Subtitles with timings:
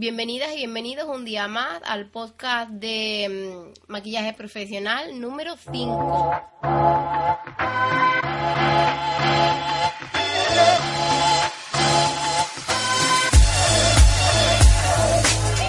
[0.00, 6.32] Bienvenidas y bienvenidos un día más al podcast de mm, maquillaje profesional número 5.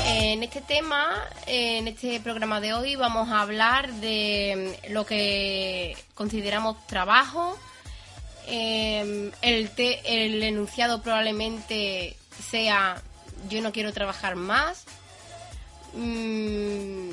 [0.05, 1.10] En este tema,
[1.48, 7.58] en este programa de hoy, vamos a hablar de mm, lo que consideramos trabajo.
[8.46, 12.16] Eh, el, el enunciado probablemente
[12.52, 13.02] sea
[13.47, 14.85] yo no quiero trabajar más.
[15.94, 17.12] Mm,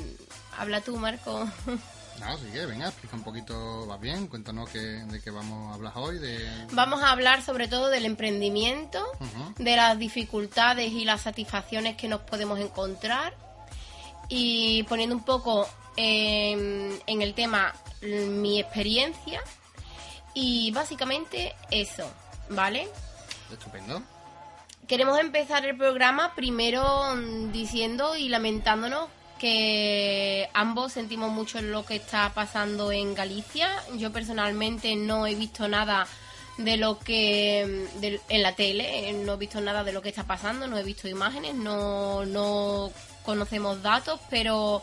[0.57, 1.47] habla tú, Marco.
[2.19, 5.75] No, sí que, venga, explica un poquito, va bien, cuéntanos qué, de qué vamos a
[5.75, 6.65] hablar hoy, de...
[6.71, 9.05] Vamos a hablar sobre todo del emprendimiento,
[9.59, 13.35] de las dificultades y las satisfacciones que nos podemos encontrar
[14.29, 19.41] y poniendo un poco en, en el tema mi experiencia
[20.33, 22.09] y básicamente eso,
[22.49, 22.87] ¿vale?
[23.51, 24.01] Estupendo.
[24.87, 31.97] Queremos empezar el programa primero mm, diciendo y lamentándonos que ambos sentimos mucho lo que
[31.97, 33.69] está pasando en Galicia.
[33.97, 36.07] Yo personalmente no he visto nada
[36.57, 40.01] de lo que mm, del- en la tele, eh, no he visto nada de lo
[40.01, 42.89] que está pasando, no he visto imágenes, no, no
[43.23, 44.81] conocemos datos, pero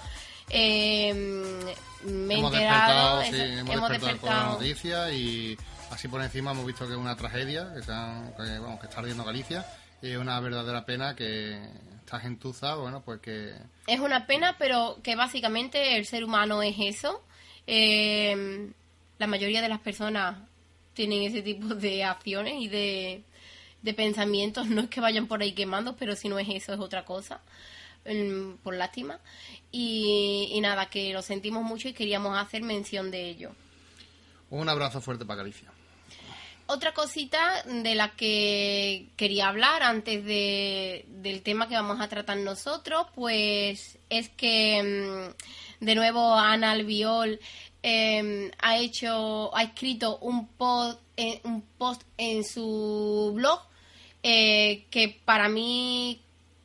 [0.51, 5.57] eh, mm, me he hemos enterado, despertado, sí, eso, hemos, despertado con la noticia y
[5.91, 8.87] así por encima hemos visto que es una tragedia, que, se han- que, vamos, que
[8.87, 9.65] está ardiendo Galicia
[10.05, 11.59] y es una verdadera pena que
[12.01, 13.55] esta gentuza, bueno, pues que...
[13.87, 17.25] Es una pena, pero que básicamente el ser humano es eso.
[17.67, 18.71] Eh,
[19.19, 20.37] la mayoría de las personas
[20.93, 23.25] tienen ese tipo de acciones y de,
[23.81, 24.67] de pensamientos.
[24.67, 27.41] No es que vayan por ahí quemando, pero si no es eso, es otra cosa.
[28.05, 29.21] Mm, Por lástima.
[29.73, 33.53] Y, y nada, que lo sentimos mucho y queríamos hacer mención de ello.
[34.51, 35.74] Un abrazo fuerte para Galicia.
[36.67, 42.39] Otra cosita de la que quería hablar antes de, del tema que vamos a tratar
[42.39, 44.83] nosotros, pues es que
[45.81, 47.39] mm, de nuevo Ana Albiol
[47.83, 53.61] eh, ha hecho, ha escrito un post, eh, un post en su blog
[54.23, 56.23] eh, que para mí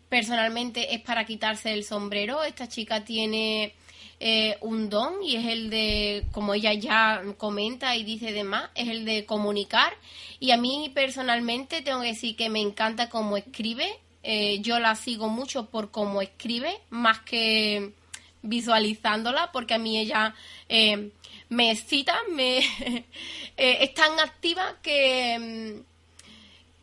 [0.07, 2.41] personalmente es para quitarse el sombrero.
[2.43, 3.75] Esta chica tiene
[4.19, 8.89] eh, un don y es el de, como ella ya comenta y dice demás, es
[8.89, 9.93] el de comunicar.
[10.39, 13.87] Y a mí personalmente tengo que decir que me encanta cómo escribe.
[14.23, 17.93] Eh, yo la sigo mucho por cómo escribe, más que
[18.41, 20.35] visualizándola, porque a mí ella
[20.67, 21.11] eh,
[21.49, 22.59] me excita, me
[23.57, 25.83] eh, es tan activa que...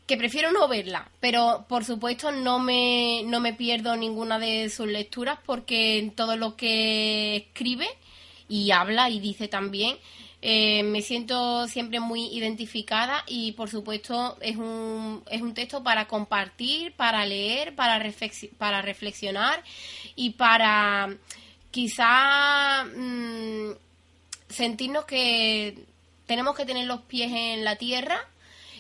[0.07, 4.87] que prefiero no verla, pero por supuesto no me, no me pierdo ninguna de sus
[4.87, 7.89] lecturas porque en todo lo que escribe
[8.49, 9.97] y habla y dice también
[10.43, 16.07] eh, me siento siempre muy identificada y por supuesto es un, es un texto para
[16.07, 19.61] compartir, para leer, para, reflexi- para reflexionar
[20.15, 21.17] y para
[21.73, 23.71] quizá mm,
[24.49, 25.77] sentirnos que
[26.27, 28.19] tenemos que tener los pies en la tierra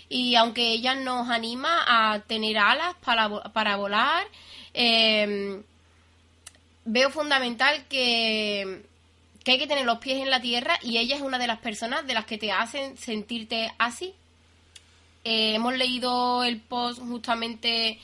[0.09, 4.27] y aunque ella nos anima a tener alas para, para volar,
[4.75, 5.63] eh,
[6.85, 8.83] veo fundamental que,
[9.45, 11.59] que hay que tener los pies en la tierra y ella es una de las
[11.59, 14.15] personas de las que te hacen sentirte así.
[15.25, 17.99] Eh, hemos leído el post justamente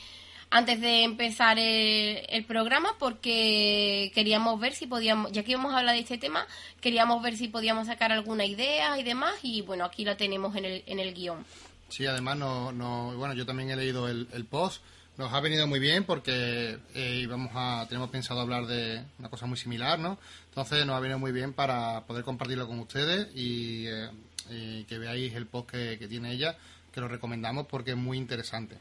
[0.50, 5.78] antes de empezar el, el programa porque queríamos ver si podíamos, ya que íbamos a
[5.78, 6.46] hablar de este tema,
[6.80, 10.64] queríamos ver si podíamos sacar alguna idea y demás y bueno, aquí la tenemos en
[10.64, 11.44] el, en el guion.
[11.92, 14.82] Sí, además, no, no, bueno, yo también he leído el, el post.
[15.18, 19.44] Nos ha venido muy bien porque eh, íbamos a, tenemos pensado hablar de una cosa
[19.44, 20.18] muy similar, ¿no?
[20.48, 24.08] Entonces nos ha venido muy bien para poder compartirlo con ustedes y, eh,
[24.48, 26.56] y que veáis el post que, que tiene ella,
[26.94, 28.78] que lo recomendamos porque es muy interesante.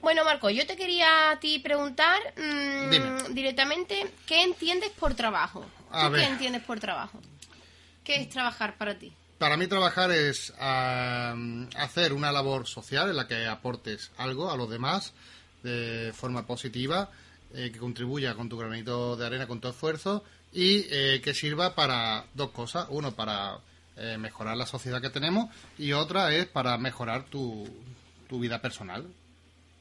[0.00, 5.64] Bueno, Marco, yo te quería a ti preguntar mm, directamente, ¿qué entiendes por trabajo?
[5.92, 6.22] A ¿Tú ver.
[6.22, 7.20] qué entiendes por trabajo?
[8.02, 9.12] ¿Qué es trabajar para ti?
[9.38, 14.68] Para mí trabajar es hacer una labor social en la que aportes algo a los
[14.68, 15.12] demás
[15.62, 17.08] de forma positiva,
[17.54, 21.76] eh, que contribuya con tu granito de arena, con tu esfuerzo y eh, que sirva
[21.76, 22.88] para dos cosas.
[22.90, 23.58] Uno, para
[23.96, 25.48] eh, mejorar la sociedad que tenemos
[25.78, 27.68] y otra es para mejorar tu,
[28.28, 29.06] tu vida personal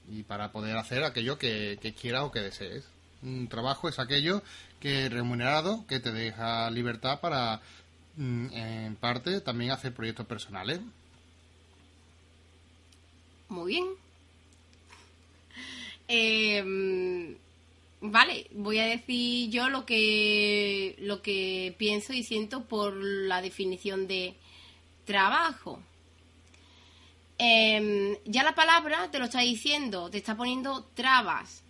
[0.07, 2.85] y para poder hacer aquello que, que quieras o que desees.
[3.23, 4.43] Un trabajo es aquello
[4.79, 7.61] que remunerado, que te deja libertad para,
[8.17, 10.79] en parte, también hacer proyectos personales.
[13.49, 13.85] Muy bien.
[16.09, 16.63] Eh,
[17.99, 24.07] vale, voy a decir yo lo que lo que pienso y siento por la definición
[24.07, 24.35] de
[25.05, 25.81] trabajo.
[27.37, 31.63] em, ya la palabra te lo está diciendo, te está poniendo trabas.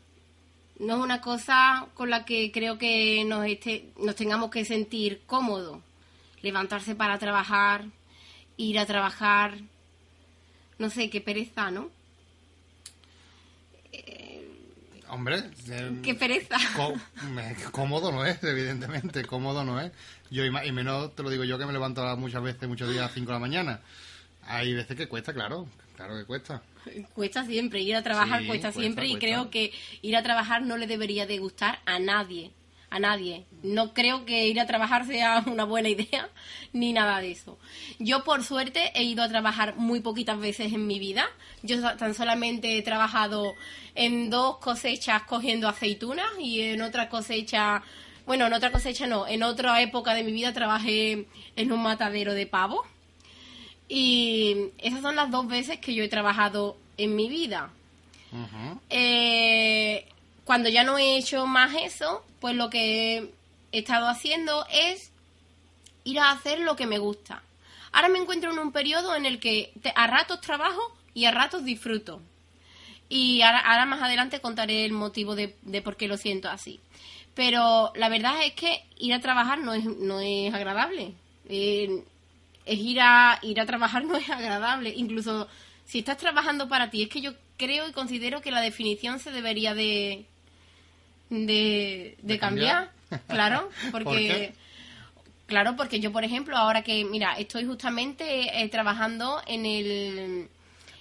[0.80, 5.22] No es una cosa con la que creo que nos, este, nos tengamos que sentir
[5.26, 5.80] cómodos.
[6.42, 7.86] Levantarse para trabajar,
[8.58, 9.58] ir a trabajar,
[10.80, 11.90] no sé, qué pereza, ¿no?
[15.10, 16.58] Hombre, eh, Qué pereza.
[17.32, 19.92] me- cómodo no es, evidentemente, cómodo no es.
[20.30, 23.14] Yo y menos te lo digo yo que me levanto muchas veces, muchos días a
[23.14, 23.80] 5 de la mañana.
[24.46, 26.62] Hay veces que cuesta, claro, claro que cuesta.
[27.14, 30.62] Cuesta siempre, ir a trabajar Sí, cuesta cuesta, siempre y creo que ir a trabajar
[30.62, 32.52] no le debería de gustar a nadie,
[32.90, 33.46] a nadie.
[33.64, 36.30] No creo que ir a trabajar sea una buena idea
[36.74, 37.58] ni nada de eso.
[38.00, 41.28] Yo por suerte he ido a trabajar muy poquitas veces en mi vida.
[41.64, 43.56] Yo tan solamente he trabajado
[43.96, 47.84] en dos cosechas cogiendo aceitunas y en otra cosecha,
[48.26, 52.34] bueno, en otra cosecha no, en otra época de mi vida trabajé en un matadero
[52.34, 52.86] de pavos.
[53.90, 57.72] Y esas son las dos veces que yo he trabajado en mi vida.
[58.90, 60.06] Eh,
[60.48, 63.18] cuando ya no he hecho más eso, pues lo que
[63.74, 65.12] he estado haciendo es
[66.06, 67.44] ir a hacer lo que me gusta.
[67.92, 71.66] Ahora me encuentro en un periodo en el que a ratos trabajo y a ratos
[71.66, 72.22] disfruto.
[73.10, 76.80] Y ahora, más adelante contaré el motivo de, de por qué lo siento así.
[77.36, 81.12] Pero la verdad es que ir a trabajar no es, no es agradable.
[81.50, 82.04] Eh,
[82.66, 84.94] es ir a, ir a trabajar no es agradable.
[84.96, 85.50] Incluso
[85.86, 89.32] si estás trabajando para ti, es que yo creo y considero que la definición se
[89.32, 90.26] debería de,
[91.30, 92.92] de, de ¿De cambiar.
[93.10, 93.22] cambiar?
[93.28, 94.28] Claro, ¿Por porque...
[94.28, 94.54] qué?
[95.48, 100.50] Claro, porque yo, por ejemplo, ahora que, mira, estoy justamente eh, trabajando en el...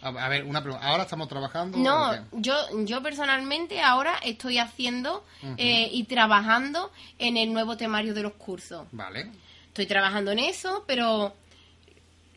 [0.02, 0.86] A, ver, una pregunta.
[0.86, 1.78] ¿Ahora estamos trabajando?
[1.78, 5.24] No, yo, yo personalmente ahora estoy haciendo
[5.56, 8.86] eh, y trabajando en el nuevo temario de los cursos.
[8.92, 9.32] Vale.
[9.66, 11.34] Estoy trabajando en eso, pero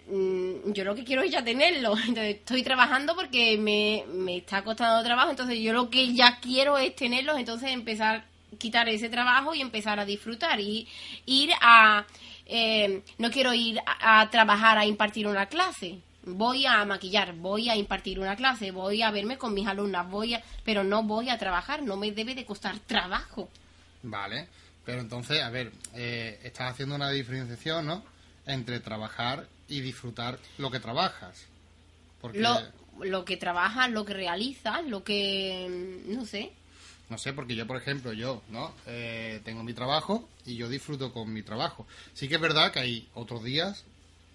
[0.09, 1.95] mm, yo lo que quiero es ya tenerlo.
[1.97, 6.77] Entonces, estoy trabajando porque me, me está costando trabajo, entonces yo lo que ya quiero
[6.77, 8.25] es tenerlos, entonces empezar
[8.57, 10.88] quitar ese trabajo y empezar a disfrutar y
[11.27, 12.06] ir a
[12.47, 17.69] eh, no quiero ir a, a trabajar a impartir una clase voy a maquillar voy
[17.69, 21.29] a impartir una clase voy a verme con mis alumnas voy a pero no voy
[21.29, 23.50] a trabajar no me debe de costar trabajo
[24.03, 24.47] Vale.
[24.85, 28.03] Pero entonces, a ver, eh, estás haciendo una diferenciación, ¿no?
[28.45, 31.45] Entre trabajar y disfrutar lo que trabajas.
[32.19, 32.60] Porque, lo,
[33.01, 36.51] lo que trabajas lo que realizas lo que mm, no sé
[37.10, 38.71] no sé, porque yo, por ejemplo, yo, ¿no?
[38.86, 41.88] Eh, tengo mi trabajo y yo disfruto con mi trabajo.
[42.13, 43.83] Sí que es verdad que hay otros días,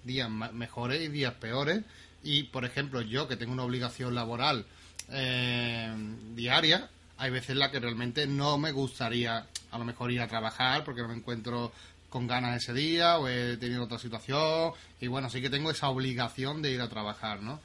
[0.02, 1.82] días mejores y días peores.
[2.24, 4.66] Y, por ejemplo, yo que tengo una obligación laboral
[5.10, 5.94] eh,
[6.34, 10.28] diaria, hay veces en la que realmente no me gustaría a lo mejor ir a
[10.28, 11.72] trabajar porque no me encuentro
[12.14, 15.88] con ganas ese día o he tenido otra situación y bueno, sí que tengo esa
[15.88, 17.58] obligación de ir a trabajar, ¿no?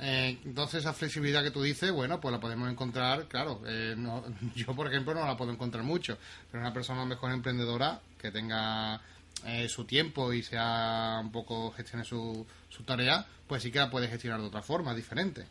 [0.00, 4.24] Eh, entonces esa flexibilidad que tú dices, bueno, pues la podemos encontrar, claro, eh, no-
[4.54, 6.16] yo por ejemplo no la puedo encontrar mucho,
[6.52, 9.00] pero una persona mejor emprendedora que tenga
[9.44, 13.90] eh, su tiempo y sea un poco gestione su, su tarea, pues sí que la
[13.90, 15.44] puede gestionar de otra forma, diferente.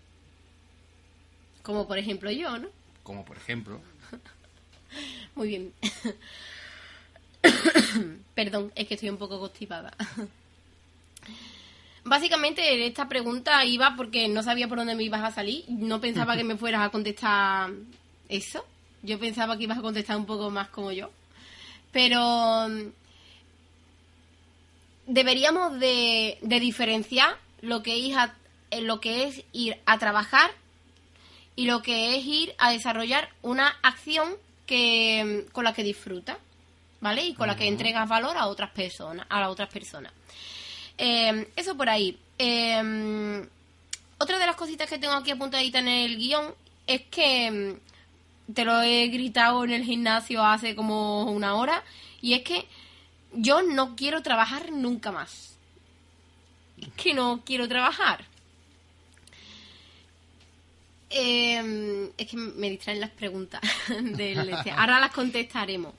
[1.62, 2.70] como por ejemplo yo no
[3.04, 3.82] Como por ejemplo,
[5.36, 5.74] Muy bien.
[8.36, 9.94] Perdón, es que estoy un poco constipada.
[12.04, 15.66] Básicamente esta pregunta iba porque no sabía por dónde me ibas a salir.
[15.68, 17.70] No pensaba que me fueras a contestar
[18.30, 18.66] eso.
[19.04, 21.12] Yo pensaba que ibas a contestar un poco más como yo.
[21.92, 22.92] Pero mm,
[25.08, 28.18] deberíamos de, diferenciar lo que, es
[28.72, 30.52] eh, lo que es ir a trabajar
[31.56, 34.36] y lo que es ir a desarrollar una acción
[34.66, 36.38] que con la que disfrutas,
[37.02, 37.24] ¿vale?
[37.24, 40.12] Y con la que entregas valor a otras personas, a las otras personas.
[40.98, 42.18] Eh, eso por ahí.
[42.38, 43.48] Eh,
[44.18, 46.54] otra de las cositas que tengo aquí apuntaditas en el guion
[46.86, 51.84] es que mm, te lo he gritado en el gimnasio hace como una hora
[52.22, 52.68] y es que
[53.32, 55.56] yo no quiero trabajar nunca más.
[56.82, 58.26] Es que no quiero trabajar.
[61.12, 63.62] Eh, es que me distraen las preguntas
[64.02, 64.72] del este.
[64.72, 65.94] Ahora las contestaremos.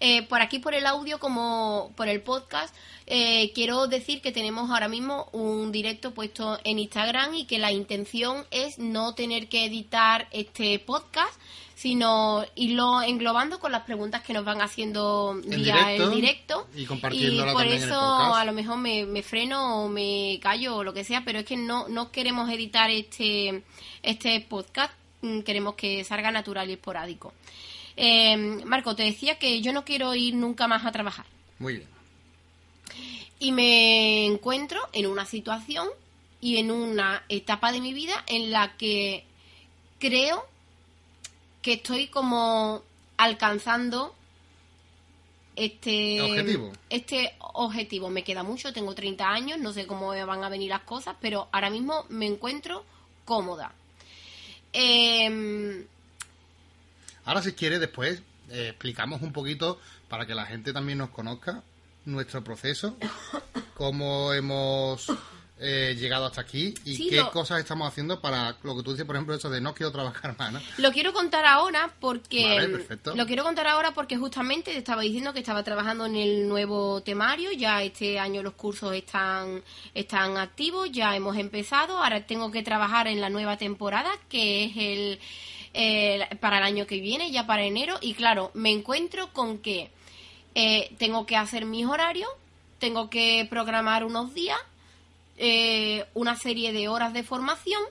[0.00, 2.74] Eh, por aquí, por el audio, como por el podcast,
[3.06, 7.72] eh, quiero decir que tenemos ahora mismo un directo puesto en Instagram y que la
[7.72, 11.38] intención es no tener que editar este podcast,
[11.84, 16.66] sino irlo englobando con las preguntas que nos van haciendo En vía directo el directo.
[16.74, 20.40] y compartiéndola por también en el eso a lo mejor me, me freno o me
[20.40, 23.62] callo o lo que sea, pero es que no, no queremos editar este,
[24.02, 27.34] este podcast, mm, queremos que salga natural y esporádico.
[27.98, 31.26] Eh, Marco, te decía que yo no quiero ir nunca más a trabajar
[31.58, 31.88] muy bien.
[33.40, 35.86] y me encuentro en una situación
[36.40, 39.26] y en una etapa de mi vida en la que
[39.98, 40.46] creo
[41.64, 42.82] que estoy como
[43.16, 44.14] alcanzando
[45.56, 46.72] este objetivo.
[46.90, 50.82] Este objetivo me queda mucho, tengo 30 años, no sé cómo van a venir las
[50.82, 52.84] cosas, pero ahora mismo me encuentro
[53.24, 53.72] cómoda.
[54.74, 55.86] Em,
[57.24, 59.80] ahora si quiere después eh, explicamos un poquito
[60.10, 61.62] para que la gente también nos conozca
[62.04, 62.94] nuestro proceso,
[63.74, 65.06] cómo hemos
[65.66, 69.16] eh, llegado hasta aquí y qué cosas estamos haciendo para lo que tú dices, por
[69.16, 70.62] ejemplo, eso de no quiero trabajar más.
[70.76, 75.38] Lo quiero contar ahora porque lo quiero contar ahora porque justamente te estaba diciendo que
[75.38, 79.62] estaba trabajando en el nuevo temario, ya este año los cursos están
[79.94, 84.76] están activos, ya hemos empezado, ahora tengo que trabajar en la nueva temporada que es
[84.76, 85.18] el,
[85.72, 87.96] el para el año que viene, ya para enero.
[88.02, 89.90] Y claro, me encuentro con que
[90.54, 92.28] eh, tengo que hacer mis horarios,
[92.78, 94.58] tengo que programar unos días
[95.36, 97.82] eh, una serie de horas de formación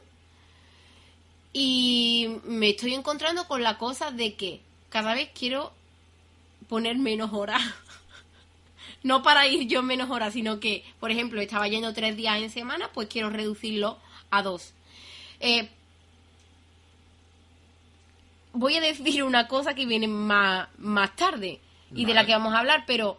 [1.52, 5.72] y me estoy encontrando con la cosa de que cada vez quiero
[6.68, 7.62] poner menos horas.
[9.04, 12.50] no para ir yo menos horas, sino que, por ejemplo, estaba yendo tres días en
[12.50, 14.00] semana, pues quiero reducirlo
[14.32, 14.74] a dos.
[15.40, 15.70] Eh,
[18.54, 21.60] voy a decir una cosa que viene más, más tarde
[21.94, 23.18] y de la que vamos a hablar, pero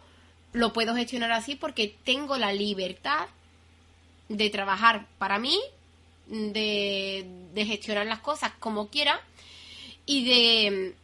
[0.51, 3.27] lo puedo gestionar así porque tengo la libertad
[4.29, 5.59] de trabajar para mí,
[6.27, 9.19] de, gestionar las cosas como quiera
[10.05, 10.95] y de...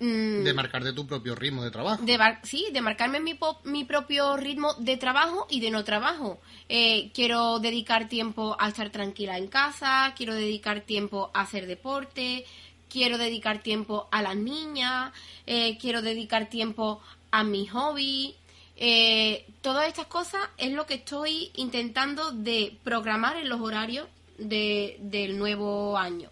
[0.00, 2.02] Mm, de marcarte tu propio ritmo de trabajo.
[2.02, 6.38] De, sí, de marcarme mi, mi propio ritmo de trabajo y de no trabajo.
[6.68, 12.44] Eh, quiero dedicar tiempo a estar tranquila en casa, quiero dedicar tiempo a hacer deporte,
[12.88, 15.12] quiero dedicar tiempo a las niñas,
[15.46, 17.00] eh, quiero dedicar tiempo
[17.30, 18.34] a mi hobby,
[18.76, 24.96] eh, todas estas cosas es lo que estoy intentando de programar en los horarios de,
[25.00, 26.30] del nuevo año.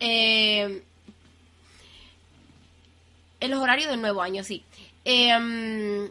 [0.00, 0.82] Eh,
[3.40, 4.62] en los horarios del nuevo año, sí.
[5.04, 6.08] Em,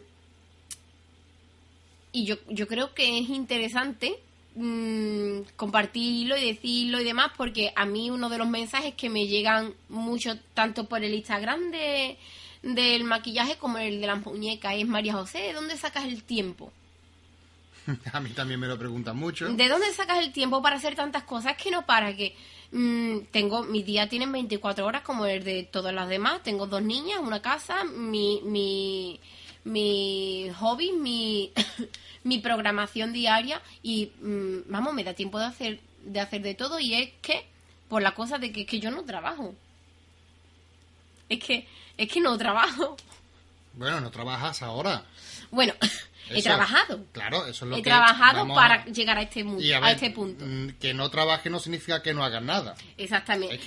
[2.12, 4.18] y yo, yo creo que es interesante
[4.54, 9.26] mm, compartirlo y decirlo y demás, porque a mí uno de los mensajes que me
[9.26, 12.18] llegan mucho, tanto por el Instagram de,
[12.62, 16.72] del maquillaje como el de las muñecas es María José, ¿de dónde sacas el tiempo?
[18.12, 19.48] A mí también me lo preguntan mucho.
[19.52, 21.56] ¿De dónde sacas el tiempo para hacer tantas cosas?
[21.56, 22.36] Que no para que
[22.70, 26.42] mm, tengo mis días tienen 24 horas como el de todas las demás.
[26.42, 29.20] Tengo dos niñas, una casa, mi mi
[29.64, 31.52] mi hobby, mi
[32.24, 36.78] mi programación diaria y mm, vamos, me da tiempo de hacer de hacer de todo
[36.80, 37.46] y es que
[37.88, 39.54] por la cosa de que, que yo no trabajo.
[41.28, 41.66] Es que
[41.96, 42.96] es que no trabajo.
[43.74, 45.04] Bueno, no trabajas ahora.
[45.50, 45.72] Bueno,
[46.30, 47.04] he trabajado.
[47.12, 47.88] Claro, eso es lo he que...
[47.88, 49.44] He trabajado para llegar a este,
[49.80, 50.44] a, este punto.
[50.46, 52.74] Mm, que no trabaje no significa que no hagas nada.
[52.96, 53.58] Exactamente.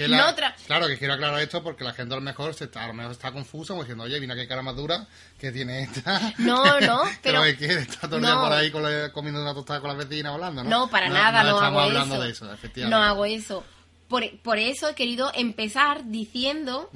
[0.67, 2.94] Claro, que quiero aclarar esto porque la gente a lo mejor, se está, a lo
[2.94, 5.08] mejor está confusa o diciendo, oye, mira qué cara más dura
[5.39, 6.34] que tiene esta.
[6.38, 7.41] No, no, pero...
[7.44, 8.72] que está todo el día por ahí
[9.12, 10.70] comiendo una tostada con la vecina hablando, ¿no?
[10.70, 12.24] No, para nada, no, estamos hago hablando eso.
[12.24, 12.96] de eso, efectivamente.
[12.96, 13.63] No hago eso.
[14.07, 16.91] Por, por, eso he querido empezar diciendo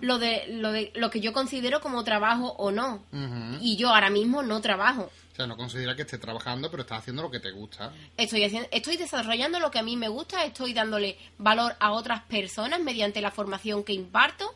[0.00, 3.04] lo, de, lo de lo que yo considero como trabajo o no.
[3.60, 5.10] Y yo ahora mismo no trabajo.
[5.32, 7.92] O sea, no considera que estés trabajando, pero estás haciendo lo que te gusta.
[8.16, 12.22] Estoy, haciendo, estoy desarrollando lo que a mí me gusta, estoy dándole valor a otras
[12.22, 14.54] personas mediante la formación que imparto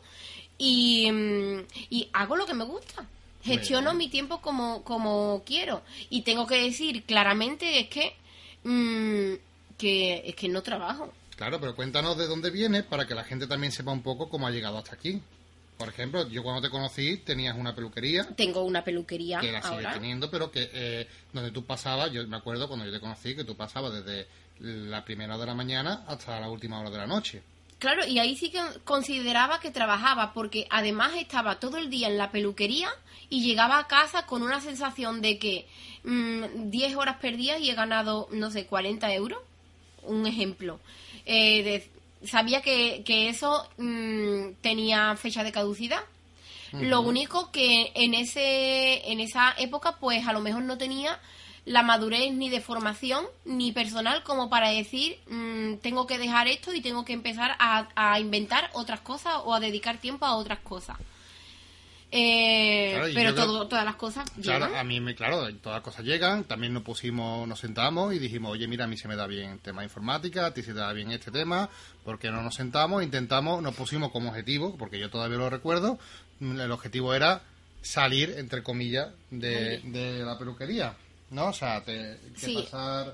[0.57, 3.05] y, mm, y hago lo que me gusta.
[3.43, 5.83] Gestiono mi tiempo como, como quiero.
[6.09, 8.15] Y tengo que decir claramente es que,
[8.63, 9.33] mm,
[9.77, 11.13] que, es que no trabajo.
[11.41, 14.45] Claro, pero cuéntanos de dónde vienes para que la gente también sepa un poco cómo
[14.45, 15.19] ha llegado hasta aquí.
[15.75, 18.27] Por ejemplo, yo cuando te conocí tenías una peluquería.
[18.35, 19.39] Tengo una peluquería.
[19.39, 22.91] Que la sigues teniendo, pero que eh, donde tú pasabas, yo me acuerdo cuando yo
[22.91, 24.27] te conocí, que tú pasabas desde
[24.59, 27.41] la primera hora de la mañana hasta la última hora de la noche.
[27.79, 32.19] Claro, y ahí sí que consideraba que trabajaba, porque además estaba todo el día en
[32.19, 32.89] la peluquería
[33.31, 35.65] y llegaba a casa con una sensación de que
[36.03, 39.39] 10 mm, horas perdidas y he ganado, no sé, 40 euros.
[40.03, 40.79] Un ejemplo.
[41.25, 41.89] Eh,
[42.25, 46.01] sabía que, que eso mm, tenía fecha de caducidad.
[46.73, 51.19] Lo único que en, ese, en esa época, pues a lo mejor no tenía
[51.65, 56.73] la madurez ni de formación ni personal como para decir mm, tengo que dejar esto
[56.73, 60.59] y tengo que empezar a, a inventar otras cosas o a dedicar tiempo a otras
[60.59, 60.97] cosas.
[62.13, 66.43] Eh, pero todas las cosas claro, a mí me, claro, todas las cosas llegan.
[66.43, 69.51] También nos pusimos, nos sentamos y dijimos, oye, mira, a mí se me da bien
[69.51, 71.69] el tema informática, a ti se te da bien este tema,
[72.03, 75.99] porque no nos sentamos, intentamos, nos pusimos como objetivo, porque yo todavía lo recuerdo,
[76.41, 77.43] el objetivo era
[77.81, 80.95] salir, entre comillas, de, la peluquería,
[81.29, 81.47] ¿no?
[81.47, 83.13] O sea, te, que pasar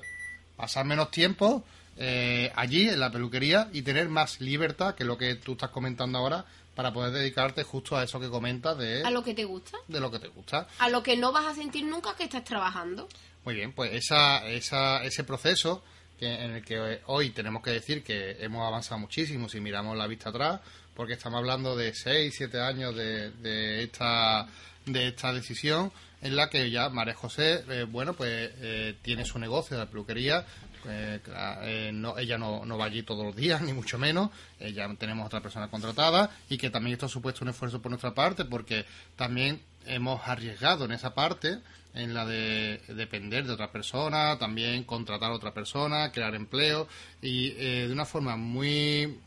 [0.56, 1.64] pasar menos tiempo
[1.96, 6.18] eh, allí en la peluquería y tener más libertad que lo que tú estás comentando
[6.18, 6.44] ahora
[6.78, 9.76] para poder dedicarte justo a eso que comentas de a lo que te gusta.
[9.88, 10.68] de lo que te gusta.
[10.78, 13.08] A lo que no vas a sentir nunca que estás trabajando.
[13.44, 15.82] Muy bien pues esa, esa ese proceso
[16.20, 20.06] que, en el que hoy tenemos que decir que hemos avanzado muchísimo si miramos la
[20.06, 20.60] vista atrás
[20.94, 24.46] porque estamos hablando de 6, 7 años de, de esta
[24.86, 29.38] de esta decisión en la que ya María José, eh, bueno, pues eh, tiene su
[29.38, 30.44] negocio de peluquería,
[30.86, 31.20] eh,
[31.62, 34.30] eh, no, ella no, no, va allí todos los días, ni mucho menos.
[34.60, 38.14] ya tenemos otra persona contratada y que también esto ha supuesto un esfuerzo por nuestra
[38.14, 38.84] parte porque
[39.16, 41.58] también hemos arriesgado en esa parte,
[41.94, 46.86] en la de depender de otra persona, también contratar a otra persona, crear empleo
[47.22, 49.18] y eh, de una forma muy...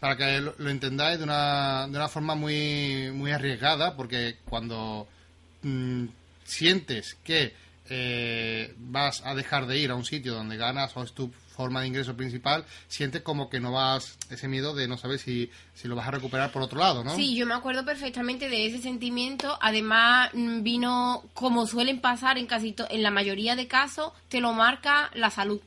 [0.00, 5.06] para que lo, entendáis de una, de una forma muy, muy arriesgada porque cuando
[5.62, 6.06] mm,
[6.46, 11.12] sientes que eh, vas a dejar de ir a un sitio donde ganas o es
[11.12, 15.18] tu forma de ingreso principal, sientes como que no vas, ese miedo de no saber
[15.18, 17.16] si, si lo vas a recuperar por otro lado, ¿no?
[17.16, 19.58] Sí, yo me acuerdo perfectamente de ese sentimiento.
[19.60, 24.52] Además, mm, vino, como suelen pasar en casi en la mayoría de casos, te lo
[24.52, 25.60] marca la salud.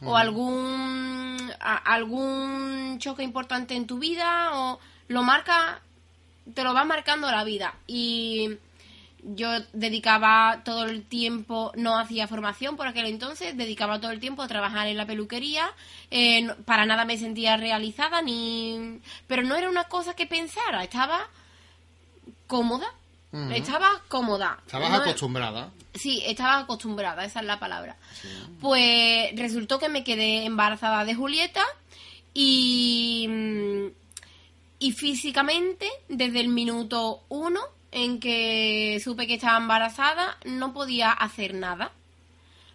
[0.00, 4.78] O algún, algún choque importante en tu vida, o
[5.08, 5.80] lo marca,
[6.54, 7.74] te lo va marcando la vida.
[7.88, 8.58] Y
[9.22, 14.42] yo dedicaba todo el tiempo, no hacía formación por aquel entonces, dedicaba todo el tiempo
[14.42, 15.70] a trabajar en la peluquería,
[16.10, 21.28] eh, para nada me sentía realizada, ni pero no era una cosa que pensara, estaba
[22.46, 22.86] cómoda,
[23.52, 24.58] estaba cómoda.
[24.64, 25.70] Estabas acostumbrada.
[25.94, 27.96] Sí, estaba acostumbrada, esa es la palabra.
[28.60, 31.62] Pues resultó que me quedé embarazada de Julieta
[32.32, 33.28] y,
[34.78, 37.60] y físicamente, desde el minuto uno,
[37.92, 41.92] en que supe que estaba embarazada, no podía hacer nada.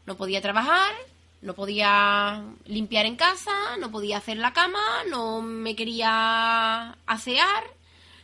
[0.05, 0.93] No podía trabajar,
[1.41, 7.63] no podía limpiar en casa, no podía hacer la cama, no me quería asear,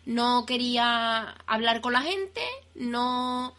[0.06, 2.42] no quería hablar con la gente,
[2.76, 3.54] no...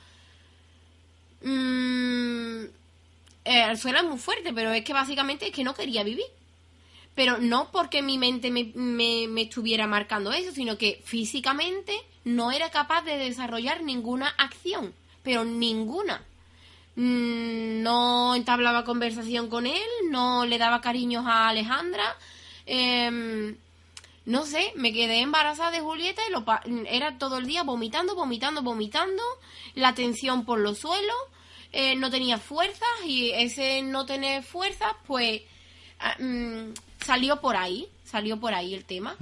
[1.42, 2.64] Mm,
[3.44, 6.26] eh, suena muy fuerte, pero es que básicamente es que no quería vivir.
[7.14, 11.92] Pero no porque mi mente me, me estuviera marcando eso, sino que físicamente
[12.24, 16.22] no era capaz de desarrollar ninguna acción, pero ninguna.
[16.96, 22.16] Mm, no entablaba conversación con él, no le daba cariños a Alejandra.
[22.66, 23.56] Em,
[24.26, 26.44] no sé, me quedé embarazada de Julieta y lo
[26.86, 29.22] era todo el día vomitando, vomitando, vomitando,
[29.74, 31.16] la tensión por los suelos,
[31.72, 35.42] eh, no tenía fuerzas y ese no tener fuerzas, pues
[36.00, 39.16] ah, mm, salió por ahí, salió por ahí el tema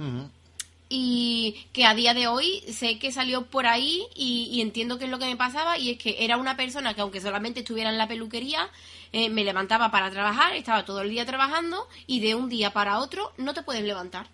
[0.89, 5.11] y que a día de hoy sé que salió por ahí y, entiendo qué es
[5.11, 7.99] lo que me pasaba y es que era una persona que aunque solamente estuviera en
[7.99, 8.67] la peluquería,
[9.13, 12.99] eh, me levantaba para trabajar, estaba todo el día trabajando y de un día para
[12.99, 14.27] otro no te puedes levantar.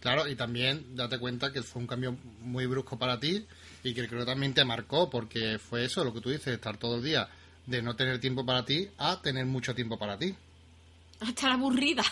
[0.00, 3.46] Claro, y también date cuenta que fue un cambio muy brusco para ti
[3.84, 6.78] y que creo que también te marcó porque fue eso, lo que tú dices, estar
[6.78, 7.28] todo el día
[7.66, 10.34] de no tener tiempo para ti a tener mucho tiempo para ti.
[11.20, 12.02] A estar aburrida.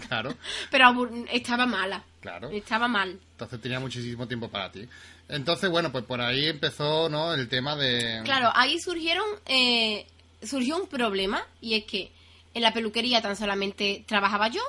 [0.08, 0.34] claro.
[0.70, 2.02] Pero estaba mala.
[2.20, 2.50] Claro.
[2.50, 3.18] Estaba mal.
[3.32, 4.86] Entonces tenía muchísimo tiempo para ti.
[5.28, 7.34] Entonces, bueno, pues por ahí empezó, ¿no?
[7.34, 8.20] El tema de...
[8.24, 9.24] Claro, ahí surgieron...
[9.46, 10.06] Eh,
[10.42, 12.10] surgió un problema y es que
[12.54, 14.62] en la peluquería tan solamente trabajaba yo.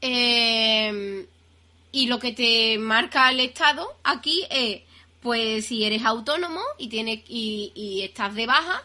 [0.00, 1.26] Eh,
[1.92, 4.82] y lo que te marca el Estado aquí es,
[5.20, 8.82] pues si eres autónomo y, tienes, y, estás de baja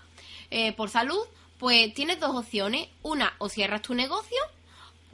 [0.51, 1.21] eh, por salud,
[1.57, 2.87] pues tienes dos opciones.
[3.03, 4.37] Una, o cierras tu negocio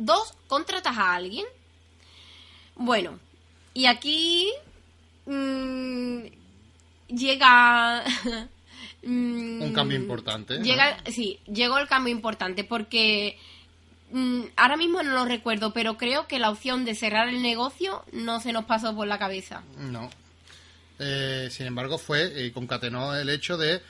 [0.03, 1.45] Dos, contratas a alguien.
[2.75, 3.19] Bueno,
[3.73, 4.51] y aquí
[5.25, 6.23] mm,
[7.07, 8.03] llega...
[9.03, 10.59] Mm, Un cambio importante.
[10.59, 13.35] Llega, Sí, llegó el cambio importante porque
[14.11, 18.05] mm, ahora mismo no lo recuerdo, pero creo que la opción de cerrar el negocio
[18.11, 19.63] no se nos pasó por la cabeza.
[19.77, 20.07] No.
[20.99, 23.81] Eh, sin embargo, fue y concatenó el hecho de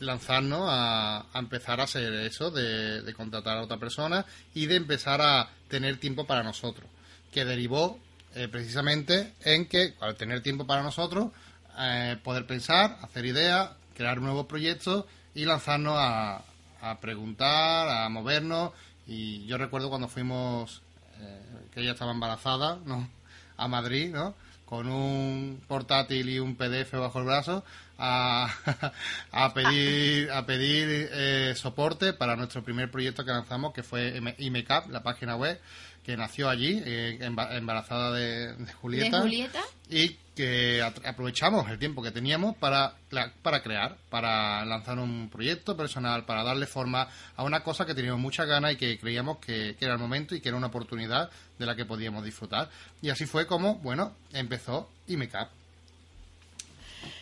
[0.00, 5.50] lanzarnos a, empezar a hacer eso, de, contratar a otra persona y de empezar a
[5.68, 6.86] tener tiempo para nosotros,
[7.32, 7.98] que derivó
[8.34, 11.32] eh, precisamente en que al tener tiempo para nosotros,
[11.78, 15.04] eh, poder pensar, hacer ideas, crear nuevos proyectos
[15.34, 16.42] y lanzarnos a,
[16.84, 18.72] a preguntar, a movernos.
[19.06, 20.82] Y yo recuerdo cuando fuimos,
[21.20, 21.40] eh,
[21.72, 23.08] que ella estaba embarazada, ¿no?
[23.56, 24.34] A Madrid, ¿no?
[24.64, 27.64] Con un portátil y un PDF bajo el brazo,
[27.98, 28.48] a,
[29.32, 34.90] a pedir, a pedir eh, soporte para nuestro primer proyecto que lanzamos, que fue IMECAP,
[34.90, 35.60] la página web,
[36.04, 39.16] que nació allí, eh, embarazada de, Julieta.
[39.16, 39.62] ¿De Julieta?
[39.88, 42.94] Y que aprovechamos el tiempo que teníamos para,
[43.42, 48.20] para crear, para lanzar un proyecto personal, para darle forma a una cosa que teníamos
[48.20, 51.66] muchas ganas y que creíamos que, era el momento y que era una oportunidad de
[51.66, 52.68] la que podíamos disfrutar.
[53.00, 55.63] Y así fue como, bueno, empezó IMECAP.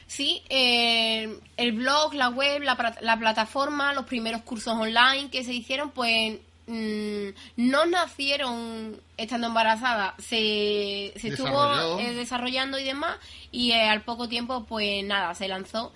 [0.06, 5.52] Sí, eh, el blog, la web, la, la plataforma, los primeros cursos online que se
[5.52, 13.16] hicieron, pues Mm, no nacieron estando embarazada, se, se estuvo eh, desarrollando y demás,
[13.50, 15.92] y eh, al poco tiempo, pues nada, se lanzó.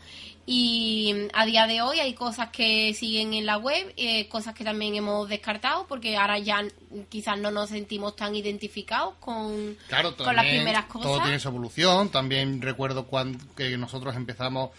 [0.47, 4.63] Y a día de hoy hay cosas que siguen en la web, eh, cosas que
[4.63, 6.63] también hemos descartado, porque ahora ya
[7.09, 9.77] quizás no nos sentimos tan identificados con,
[10.17, 11.11] con las primeras cosas.
[11.11, 12.11] Todo tiene su evolución.
[12.11, 14.71] También recuerdo cuando que nosotros empezamos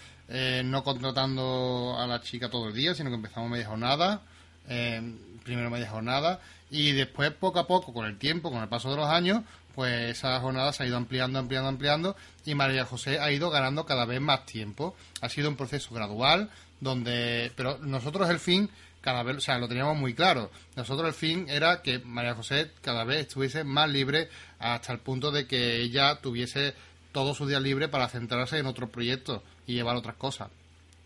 [0.63, 4.21] no contratando a la chica todo el día, sino que empezamos media jornada.
[4.69, 5.01] Eh,
[5.43, 8.97] primero media jornada y después poco a poco, con el tiempo, con el paso de
[8.97, 9.43] los años,
[9.77, 13.85] pues esa jornada se ha ido ampliando, ampliando, ampliando y María José ha ido ganando
[13.85, 14.95] cada vez más tiempo.
[15.21, 19.67] Ha sido un proceso gradual donde, pero nosotros el fin cada vez, o sea, lo
[19.67, 20.49] teníamos muy claro.
[20.75, 25.29] Nosotros el fin era que María José cada vez estuviese más libre hasta el punto
[25.29, 26.73] de que ella tuviese
[27.11, 30.49] todo su día libre para centrarse en otros proyectos y llevar otras cosas.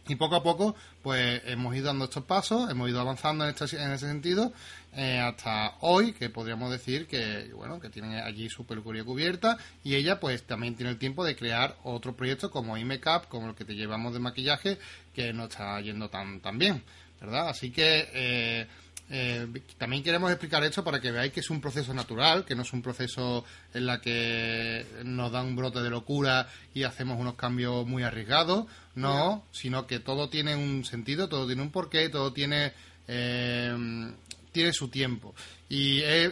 [0.08, 3.78] Y poco a poco, pues hemos ido dando estos pasos, hemos ido avanzando en, este,
[3.82, 4.52] en ese sentido,
[4.94, 9.96] eh, hasta hoy, que podríamos decir que, bueno, que tiene allí su peluquería cubierta, y
[9.96, 13.64] ella, pues también tiene el tiempo de crear otro proyecto como iMakeup, como el que
[13.64, 14.80] te llevamos de maquillaje,
[15.14, 16.84] que no está yendo tan, tan bien,
[17.22, 17.50] ¿verdad?
[17.50, 18.68] Así que, eh,
[19.14, 19.46] eh,
[19.78, 22.72] también queremos explicar esto para que veáis que es un proceso natural, que no es
[22.72, 23.44] un proceso
[23.74, 28.68] en la que nos da un brote de locura y hacemos unos cambios muy arriesgados,
[28.96, 32.72] no, sino que todo tiene un sentido, todo tiene un porqué, todo tiene
[33.10, 34.14] eh,
[34.54, 35.36] tiene su tiempo
[35.68, 36.32] y es,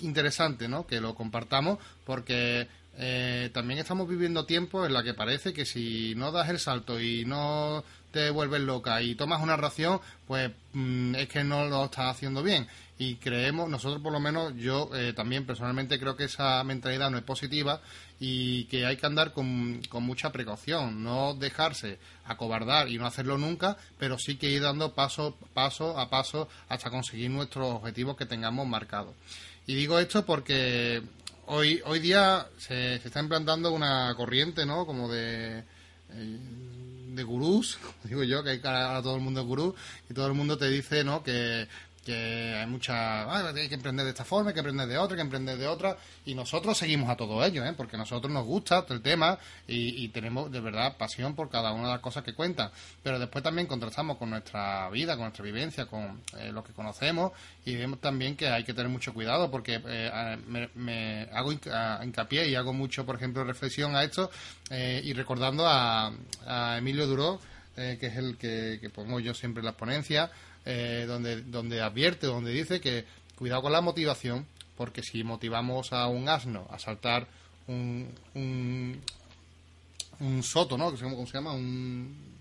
[0.00, 0.88] interesante, ¿no?
[0.88, 2.66] Que lo compartamos porque
[2.98, 7.00] eh, también estamos viviendo tiempos en la que parece que si no das el salto
[7.00, 7.84] y no
[8.16, 12.42] te vuelves loca y tomas una ración, pues mm, es que no lo estás haciendo
[12.42, 12.66] bien.
[12.98, 17.18] Y creemos, nosotros por lo menos, yo eh, también personalmente creo que esa mentalidad no
[17.18, 17.82] es positiva
[18.18, 23.36] y que hay que andar con, con mucha precaución, no dejarse acobardar y no hacerlo
[23.36, 28.24] nunca, pero sí que ir dando paso, paso a paso hasta conseguir nuestros objetivos que
[28.24, 29.14] tengamos marcados.
[29.66, 31.02] Y digo esto porque
[31.48, 34.86] hoy, hoy día se, está implantando una corriente, ¿no?
[34.86, 35.64] Como de...
[36.12, 36.85] Eh,
[37.16, 39.74] de gurús, digo yo, que hay a todo el mundo gurú,
[40.08, 41.22] y todo el mundo te dice, ¿no?
[41.22, 41.66] Que,
[42.06, 45.14] que hay mucha, ah, hay que emprender de esta forma, hay que emprender de otra,
[45.14, 47.74] hay que emprender de otra, y nosotros seguimos a todo ello, ¿eh?
[47.76, 51.88] porque a nosotros nos gusta el tema y, tenemos de verdad pasión por cada una
[51.88, 52.70] de las cosas que cuentan,
[53.02, 57.32] pero después también contrastamos con nuestra vida, con nuestra vivencia, con eh, lo que conocemos,
[57.64, 60.38] y vemos también que hay que tener mucho cuidado, porque eh,
[60.76, 64.30] me, hago hincapié y hago mucho, por ejemplo, reflexión a esto,
[64.70, 66.12] eh, y recordando a,
[66.78, 67.40] Emilio Duró,
[67.74, 70.30] que es el que, que pongo yo siempre en las ponencias,
[70.66, 73.04] eh, donde, donde advierte, donde dice que
[73.36, 77.28] cuidado con la motivación, porque si motivamos a un asno a saltar
[77.68, 80.92] un, un, soto, ¿no?
[80.92, 81.52] ¿Cómo se llama?
[81.52, 82.34] Un,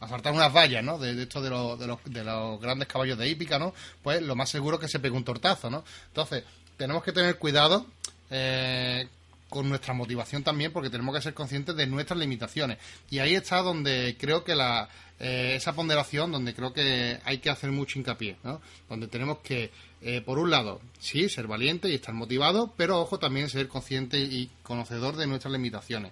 [0.00, 0.98] a saltar unas vallas, ¿no?
[0.98, 3.72] De, esto de, de, los, de los grandes caballos de hípica, ¿no?
[4.02, 5.82] Pues lo más seguro es que se pegue un tortazo, ¿no?
[6.08, 6.44] Entonces,
[6.76, 7.86] tenemos que tener cuidado
[8.30, 9.08] eh,
[9.48, 12.78] con nuestra motivación también, porque tenemos que ser conscientes de nuestras limitaciones.
[13.10, 14.88] Y ahí está donde creo que la,
[15.24, 18.60] eh, esa ponderación donde creo que hay que hacer mucho hincapié, ¿no?
[18.88, 23.20] Donde tenemos que, eh, por un lado, sí, ser valiente y estar motivado, pero ojo
[23.20, 26.10] también ser consciente y conocedor de nuestras limitaciones.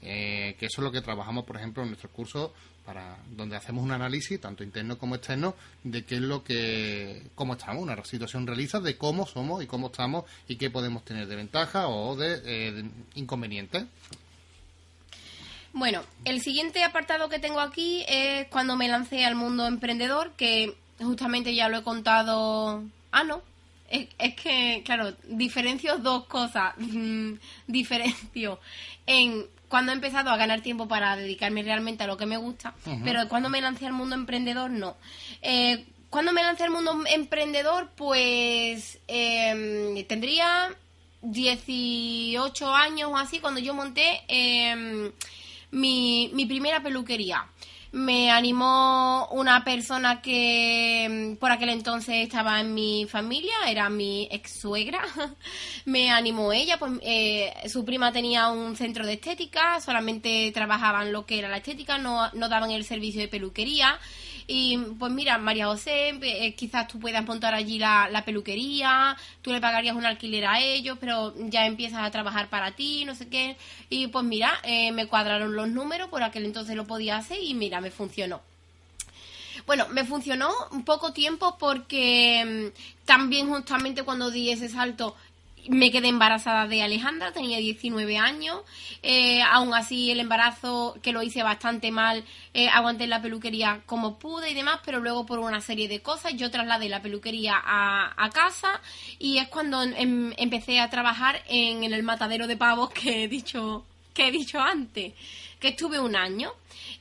[0.00, 2.52] Eh, que eso es lo que trabajamos, por ejemplo, en nuestros cursos,
[2.84, 7.54] para donde hacemos un análisis, tanto interno como externo, de qué es lo que, cómo
[7.54, 11.34] estamos, una situación realiza de cómo somos y cómo estamos y qué podemos tener de
[11.34, 13.86] ventaja o de, de inconvenientes.
[15.72, 20.74] Bueno, el siguiente apartado que tengo aquí es cuando me lancé al mundo emprendedor, que
[21.00, 22.84] justamente ya lo he contado.
[23.10, 23.42] Ah, no.
[23.88, 26.74] Es, que, claro, diferencio dos cosas.
[26.78, 27.34] Mm,
[27.66, 28.58] diferencio
[29.06, 32.74] en cuando he empezado a ganar tiempo para dedicarme realmente a lo que me gusta,
[33.04, 34.96] pero cuando me lancé al mundo emprendedor, no.
[35.40, 40.76] Eh, cuando me lancé al mundo emprendedor, pues em, tendría
[41.22, 45.10] 18 años o así, cuando yo monté em,
[45.72, 47.46] mi, mi primera peluquería.
[47.92, 54.28] Me animó una persona que mm, por aquel entonces estaba en mi familia, era mi
[54.30, 55.02] ex suegra.
[55.84, 61.26] me animó ella, pues eh, su prima tenía un centro de estética, solamente trabajaban lo
[61.26, 63.98] que era la estética, no, no daban el servicio de peluquería.
[64.46, 69.52] Y pues mira, María José, eh, quizás tú puedas montar allí la, la, peluquería, tú
[69.52, 73.28] le pagarías un alquiler a ellos, pero ya empiezas a trabajar para ti, no sé
[73.28, 73.56] qué.
[73.88, 77.54] Y pues mira, eh, me cuadraron los números, por aquel entonces lo podía hacer y
[77.54, 78.40] mira, me funcionó.
[79.66, 85.14] Bueno, me funcionó un poco tiempo porque mm, también justamente cuando di ese salto
[85.68, 88.60] me quedé embarazada de Alejandra, tenía 19 años.
[89.02, 94.18] Eh, aún así, el embarazo, que lo hice bastante mal, eh, aguanté la peluquería como
[94.18, 98.30] pude y demás, pero luego por una serie de cosas yo trasladé la peluquería a,
[98.32, 98.80] casa
[99.18, 103.28] y es cuando em, empecé a trabajar en, en, el matadero de pavos que he
[103.28, 105.12] dicho, que he dicho antes,
[105.60, 106.52] que estuve un año.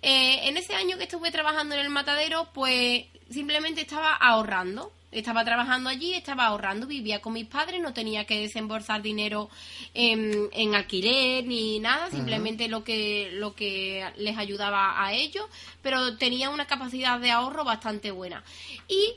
[0.01, 4.91] Eh, en ese año que estuve trabajando en el matadero, pues simplemente estaba ahorrando.
[5.11, 9.49] Estaba trabajando allí, estaba ahorrando, vivía con mis padres, no tenía que desembolsar dinero
[9.93, 15.45] en, alquiler ni nada, simplemente lo que lo que les ayudaba a ellos,
[15.81, 18.43] pero tenía una capacidad de ahorro bastante buena.
[18.87, 19.15] Y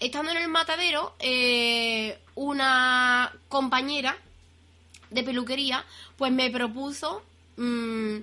[0.00, 4.16] estando en el matadero, eh, una compañera
[5.10, 5.84] de peluquería,
[6.16, 7.22] pues me propuso
[7.56, 8.18] mm,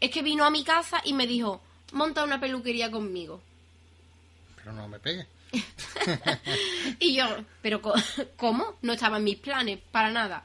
[0.00, 1.60] es que vino a mi casa y me dijo,
[1.92, 3.40] monta una peluquería conmigo.
[4.56, 5.26] Pero no me pegue.
[6.98, 7.24] y yo,
[7.60, 7.80] pero
[8.36, 8.74] ¿cómo?
[8.82, 10.44] No estaba en mis planes, para nada.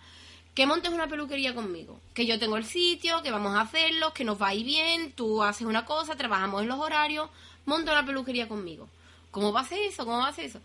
[0.54, 2.00] Que montes una peluquería conmigo.
[2.14, 5.68] Que yo tengo el sitio, que vamos a hacerlo, que nos va bien, tú haces
[5.68, 7.30] una cosa, trabajamos en los horarios,
[7.66, 8.90] monta una peluquería conmigo.
[9.32, 10.06] ¿Cómo va a hacer eso?
[10.06, 10.60] ¿Cómo va a hacer eso?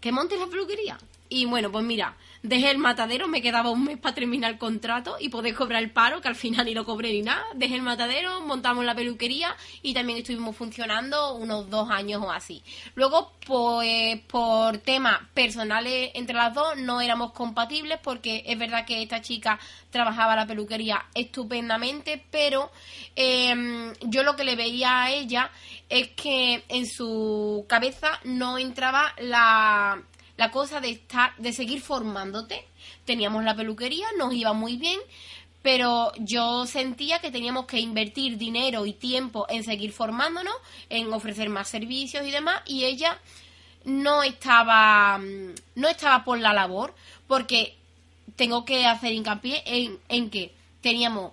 [0.00, 0.98] Que montes la peluquería.
[1.34, 5.16] Y bueno, pues mira, dejé el matadero, me quedaba un mes para terminar el contrato
[5.18, 7.42] y poder cobrar el paro, que al final ni lo cobré ni nada.
[7.54, 12.62] Dejé el matadero, montamos la peluquería y también estuvimos funcionando unos dos años o así.
[12.96, 19.02] Luego, pues por temas personales entre las dos, no éramos compatibles porque es verdad que
[19.02, 22.70] esta chica trabajaba la peluquería estupendamente, pero
[23.16, 25.50] em, yo lo que le veía a ella
[25.88, 30.02] es que en su cabeza no entraba la
[30.36, 32.64] la cosa de estar, de seguir formándote.
[33.04, 34.98] Teníamos la peluquería, nos iba muy bien,
[35.62, 40.54] pero yo sentía que teníamos que invertir dinero y tiempo en seguir formándonos,
[40.88, 43.18] en ofrecer más servicios y demás, y ella
[43.84, 45.20] no estaba,
[45.74, 46.94] no estaba por la labor,
[47.26, 47.76] porque
[48.36, 51.32] tengo que hacer hincapié en, en que teníamos,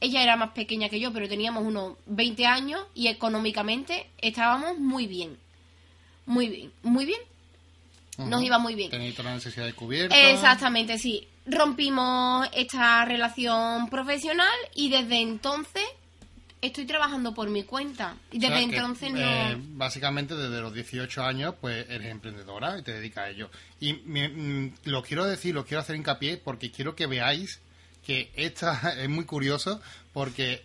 [0.00, 5.06] ella era más pequeña que yo, pero teníamos unos 20 años y económicamente estábamos muy
[5.06, 5.38] bien,
[6.26, 7.20] muy bien, muy bien
[8.18, 8.90] nos iba muy bien.
[8.90, 10.30] Tenéis toda la necesidad de cubierta.
[10.30, 11.26] Exactamente, sí.
[11.46, 15.82] Rompimos esta relación profesional y desde entonces
[16.66, 18.16] estoy trabajando por mi cuenta.
[18.32, 19.18] Y desde entonces no...
[19.18, 23.50] Eh, básicamente desde los 18 años pues eres emprendedora y te dedicas a ello.
[23.80, 27.60] Y mm, lo quiero decir, lo quiero hacer hincapié porque quiero que veáis
[28.06, 29.80] que esta es muy curioso
[30.12, 30.64] porque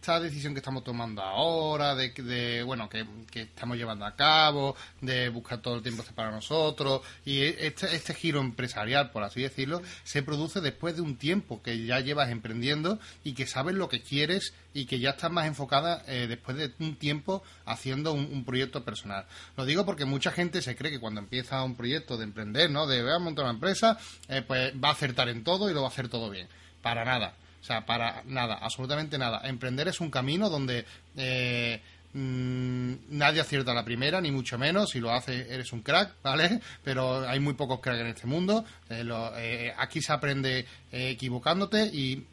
[0.00, 5.28] esta decisión que estamos tomando ahora, de, de bueno, que, estamos llevando a cabo, de
[5.28, 10.22] buscar todo el tiempo para nosotros, y este, este giro empresarial, por así decirlo, se
[10.22, 14.54] produce después de un tiempo que ya llevas emprendiendo y que sabes lo que quieres
[14.72, 19.26] y que ya estás más enfocada eh, después de un tiempo haciendo un, proyecto personal.
[19.58, 22.86] Lo digo porque mucha gente se cree que cuando empieza un proyecto de emprender, ¿no?
[22.86, 25.82] De voy a montar una empresa, eh, pues va a acertar en todo y lo
[25.82, 26.48] va a hacer todo bien.
[26.80, 29.42] Para nada o sea, para nada, absolutamente nada.
[29.44, 31.80] Emprender es un camino donde eh,
[32.14, 34.90] mm, nadie acierta la primera, ni mucho menos.
[34.90, 36.60] Si lo hace, eres un crack, ¿vale?
[36.84, 38.64] Pero hay muy pocos cracks en este mundo.
[38.88, 42.24] Eh, eh, aquí se aprende equivocándote y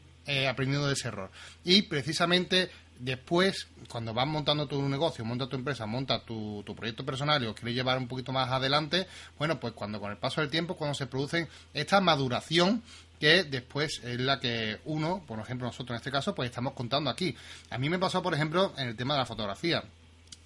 [0.48, 1.32] aprendiendo de ese error.
[1.64, 7.06] Y precisamente después, cuando vas montando tu negocio, monta tu empresa, monta tu, tu, proyecto
[7.06, 10.42] personal y os quieres llevar un poquito más adelante, bueno, pues cuando con el paso
[10.42, 12.84] del tiempo, cuando se producen esta maduración
[13.20, 17.10] que después es la que uno, por ejemplo nosotros en este caso, pues estamos contando
[17.10, 17.36] aquí.
[17.70, 19.84] A mí me pasó, por ejemplo, en el tema de la fotografía.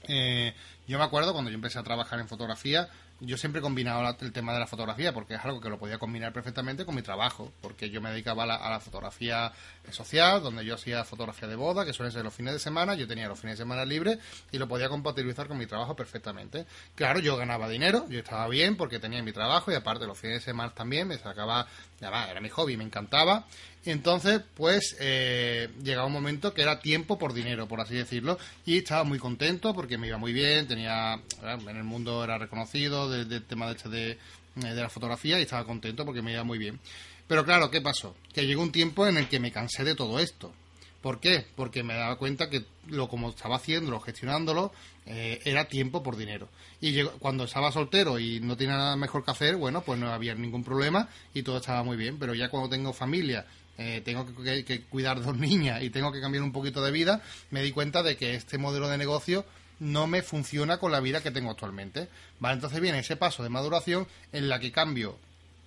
[0.08, 0.54] Eh,
[0.88, 2.90] yo me acuerdo cuando yo empecé a trabajar en fotografía,
[3.22, 6.00] yo siempre he combinado el tema de la fotografía porque es algo que lo podía
[6.00, 9.52] combinar perfectamente con mi trabajo, porque yo me dedicaba a la, a la, fotografía
[9.92, 13.08] social, donde yo hacía fotografía de boda, que suelen ser los fines de semana, yo
[13.08, 14.18] tenía los fines de semana libres
[14.52, 16.66] y lo podía compatibilizar con mi trabajo perfectamente.
[16.96, 20.40] Claro, yo ganaba dinero, yo estaba bien porque tenía mi trabajo y aparte los fines
[20.40, 21.68] de semana también me sacaba,
[22.02, 23.46] va, era mi hobby, me encantaba
[23.86, 28.78] entonces, pues, eh, llegaba un momento que era tiempo por dinero, por así decirlo, y
[28.78, 33.44] estaba muy contento porque me iba muy bien, tenía, en el mundo era reconocido del
[33.44, 34.18] tema de, este de,
[34.56, 36.80] de la fotografía y estaba contento porque me iba muy bien.
[37.28, 38.16] Pero claro, ¿qué pasó?
[38.34, 40.54] Que llegó un tiempo en el que me cansé de todo esto.
[41.02, 41.46] ¿Por qué?
[41.56, 44.72] Porque me daba cuenta que lo como estaba haciéndolo, gestionándolo,
[45.08, 46.50] eh, era tiempo por dinero.
[46.80, 50.36] Y cuando estaba soltero y no tenía nada mejor que hacer, bueno, pues no había
[50.36, 52.20] ningún problema y todo estaba muy bien.
[52.20, 53.46] Pero ya cuando tengo familia
[53.82, 57.64] eh, tengo que, cuidar dos niñas y tengo que cambiar un poquito de vida, me
[57.64, 59.46] di cuenta de que este modelo de negocio
[59.80, 62.08] no me funciona con la vida que tengo actualmente.
[62.40, 62.56] ¿Vale?
[62.56, 65.18] Entonces viene ese paso de maduración en la que cambio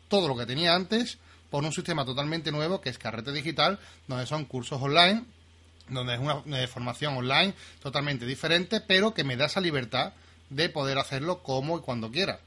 [0.09, 1.18] todo lo que tenía antes
[1.50, 5.24] por un sistema totalmente nuevo que es Carrete Digital, donde son cursos online,
[5.88, 10.12] donde es una eh, formación online totalmente diferente, pero que me da esa libertad
[10.50, 12.38] de poder hacerlo como y cuando quiera.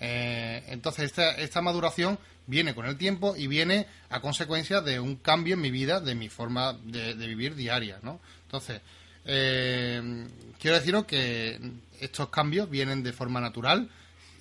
[0.00, 5.16] Eh, entonces esta, esta maduración viene con el tiempo y viene a consecuencia de un
[5.16, 8.20] cambio en mi vida, de mi forma de, vivir diaria, ¿no?
[8.42, 8.80] Entonces,
[9.24, 10.26] eh,
[10.60, 11.58] quiero deciros que
[12.00, 13.88] estos cambios vienen de forma natural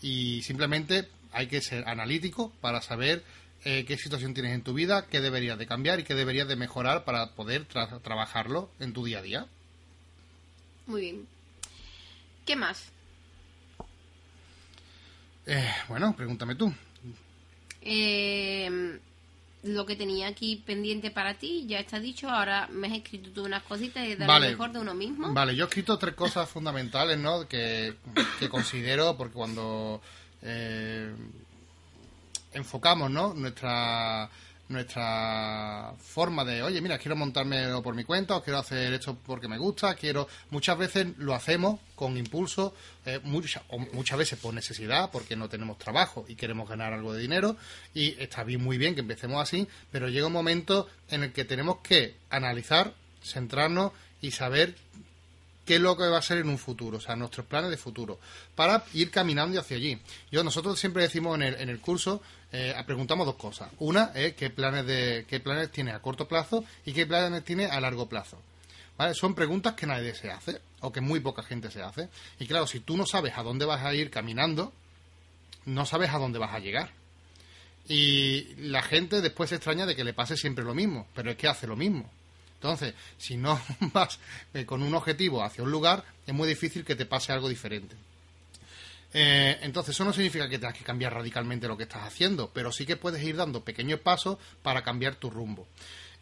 [0.01, 3.23] y simplemente hay que ser analítico para saber
[3.65, 6.57] eh, qué situación tienes en tu vida, qué deberías de cambiar y qué deberías de
[6.57, 9.47] mejorar para poder trabajarlo en tu día a día.
[10.85, 11.27] Muy bien.
[12.45, 12.91] ¿Qué más?
[15.45, 16.73] Eh, bueno, pregúntame tú.
[17.85, 18.99] Eh,
[19.63, 22.29] lo que tenía aquí pendiente para ti ya está dicho.
[22.29, 25.33] Ahora me has escrito tú unas cositas y de lo mejor de uno mismo.
[25.33, 27.47] Vale, yo he escrito tres cosas fundamentales, ¿no?
[27.47, 27.95] Que,
[28.49, 30.01] considero, porque cuando
[30.41, 31.13] eh,
[32.51, 33.33] enfocamos, ¿no?
[33.33, 34.29] Nuestra
[34.69, 39.47] nuestra forma de, oye, mira, quiero montarme por mi cuenta, o quiero hacer esto porque
[39.47, 40.27] me gusta, quiero...
[40.51, 42.73] Muchas veces lo hacemos con impulso,
[43.05, 43.19] eh,
[43.69, 47.57] o muchas veces por necesidad, porque no tenemos trabajo y queremos ganar algo de dinero,
[47.93, 51.45] y está bien, muy bien que empecemos así, pero llega un momento en el que
[51.45, 54.75] tenemos que analizar, centrarnos y saber
[55.65, 57.77] qué es lo que va a ser en un futuro, o sea, nuestros planes de
[57.77, 58.19] futuro,
[58.55, 59.99] para ir caminando hacia allí.
[60.31, 62.21] Yo, nosotros siempre decimos en el, en el curso,
[62.51, 63.71] eh, preguntamos dos cosas.
[63.79, 67.65] Una es qué planes, de, qué planes tiene a corto plazo y qué planes tiene
[67.65, 68.37] a largo plazo.
[68.97, 69.15] ¿Vale?
[69.15, 72.09] Son preguntas que nadie se hace o que muy poca gente se hace.
[72.39, 74.71] Y claro, si tú no sabes a dónde vas a ir caminando,
[75.65, 76.91] no sabes a dónde vas a llegar.
[77.87, 81.37] Y la gente después se extraña de que le pase siempre lo mismo, pero es
[81.37, 82.09] que hace lo mismo.
[82.63, 83.59] Entonces, si no
[83.93, 84.19] vas
[84.53, 87.93] eh, con un objetivo hacia un lugar, es muy difícil que te pase algo diferente.
[89.13, 92.71] Eh, entonces, eso no significa que tengas que cambiar radicalmente lo que estás haciendo, pero
[92.71, 95.67] sí que puedes ir dando pequeños pasos para cambiar tu rumbo.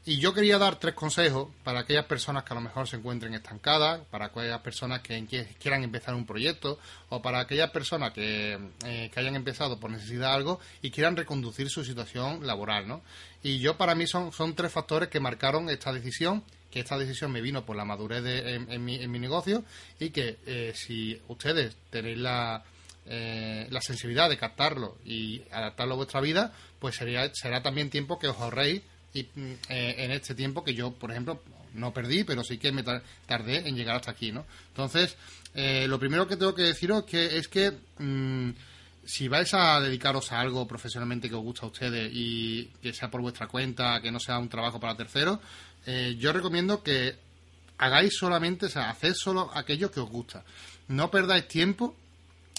[0.03, 3.35] Y yo quería dar tres consejos para aquellas personas que a lo mejor se encuentren
[3.35, 5.23] estancadas, para aquellas personas que
[5.59, 10.33] quieran empezar un proyecto o para aquellas personas que, eh, que hayan empezado por necesidad
[10.33, 13.03] algo y quieran reconducir su situación laboral, ¿no?
[13.43, 17.31] Y yo para mí son, son tres factores que marcaron esta decisión que esta decisión
[17.31, 19.65] me vino por la madurez de, en, mi, en, mi, negocio
[19.99, 22.63] y que eh, si ustedes tenéis la,
[23.05, 28.17] eh, la sensibilidad de captarlo y adaptarlo a vuestra vida, pues sería, será también tiempo
[28.17, 31.41] que os ahorréis y, mm, eh, en este tiempo que yo, por ejemplo,
[31.73, 34.45] no perdí, pero sí que me tardé en llegar hasta aquí, ¿no?
[34.69, 35.15] Entonces,
[35.53, 38.51] eh, lo primero que tengo que deciros que es que mm,
[39.05, 43.09] si vais a dedicaros a algo profesionalmente que os gusta a ustedes y que sea
[43.09, 45.39] por vuestra cuenta, que no sea un trabajo para terceros,
[45.85, 47.15] eh, yo recomiendo que
[47.77, 50.43] hagáis solamente, o sea, haced solo aquello que os gusta.
[50.87, 51.95] No perdáis tiempo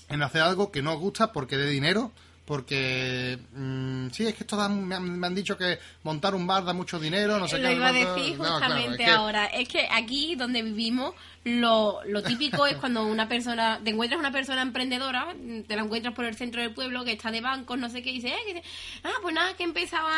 [0.08, 2.12] en hacer algo que no os gusta porque de dinero
[2.52, 7.00] porque mm, sí, es que esto me, han, dicho que montar un bar da mucho
[7.00, 9.46] dinero, no sé Lo iba a decir justamente ahora.
[9.46, 14.32] Es que aquí donde vivimos, lo, lo típico es cuando una persona, te encuentras una
[14.32, 15.34] persona emprendedora,
[15.66, 18.10] te la encuentras por el centro del pueblo que está de bancos, no sé qué,
[18.10, 18.62] y dice, eh,
[19.02, 20.12] ah, pues nada, que empezaba,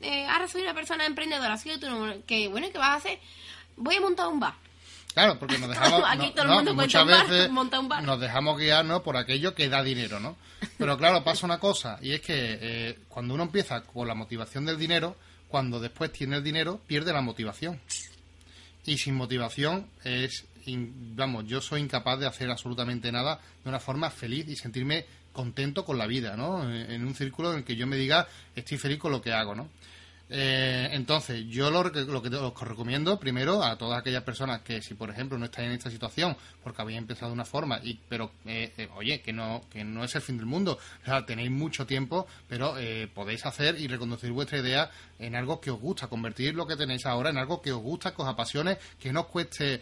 [0.00, 1.88] eh, ahora soy una persona emprendedora, así que tú,
[2.26, 3.18] que bueno, ¿qué vas a hacer?
[3.76, 4.54] Voy a montar un bar.
[5.16, 6.02] Claro, porque nos dejamos,
[6.74, 10.36] muchas veces nos dejamos guiar por aquello que da dinero, ¿no?
[10.76, 14.66] Pero claro, pasa una cosa, y es que eh, cuando uno empieza con la motivación
[14.66, 15.16] del dinero,
[15.48, 17.80] cuando después tiene el dinero, pierde la motivación.
[18.84, 24.10] Y sin motivación es, vamos, yo soy incapaz de hacer absolutamente nada de una forma
[24.10, 26.70] feliz y sentirme contento con la vida, ¿no?
[26.70, 29.54] En un círculo en el que yo me diga estoy feliz con lo que hago,
[29.54, 29.70] ¿no?
[30.28, 34.94] Eh, entonces, yo lo, lo que os recomiendo primero a todas aquellas personas que si,
[34.94, 38.32] por ejemplo, no estáis en esta situación porque habéis empezado de una forma, y pero,
[38.44, 41.50] eh, eh, oye, que no, que no es el fin del mundo, o sea, tenéis
[41.50, 42.74] mucho tiempo, pero
[43.14, 47.06] podéis hacer y reconducir vuestra idea en algo que os gusta, convertir lo que tenéis
[47.06, 49.80] ahora en algo que os gusta, que os apasione, que no os cueste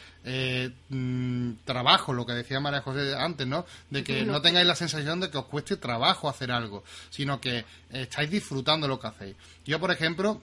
[0.89, 3.65] mm, trabajo, lo que decía María José antes, ¿no?
[3.89, 7.65] De que no tengáis la sensación de que os cueste trabajo hacer algo, sino que
[7.91, 9.37] estáis disfrutando lo que hacéis.
[9.65, 10.43] Yo, por ejemplo,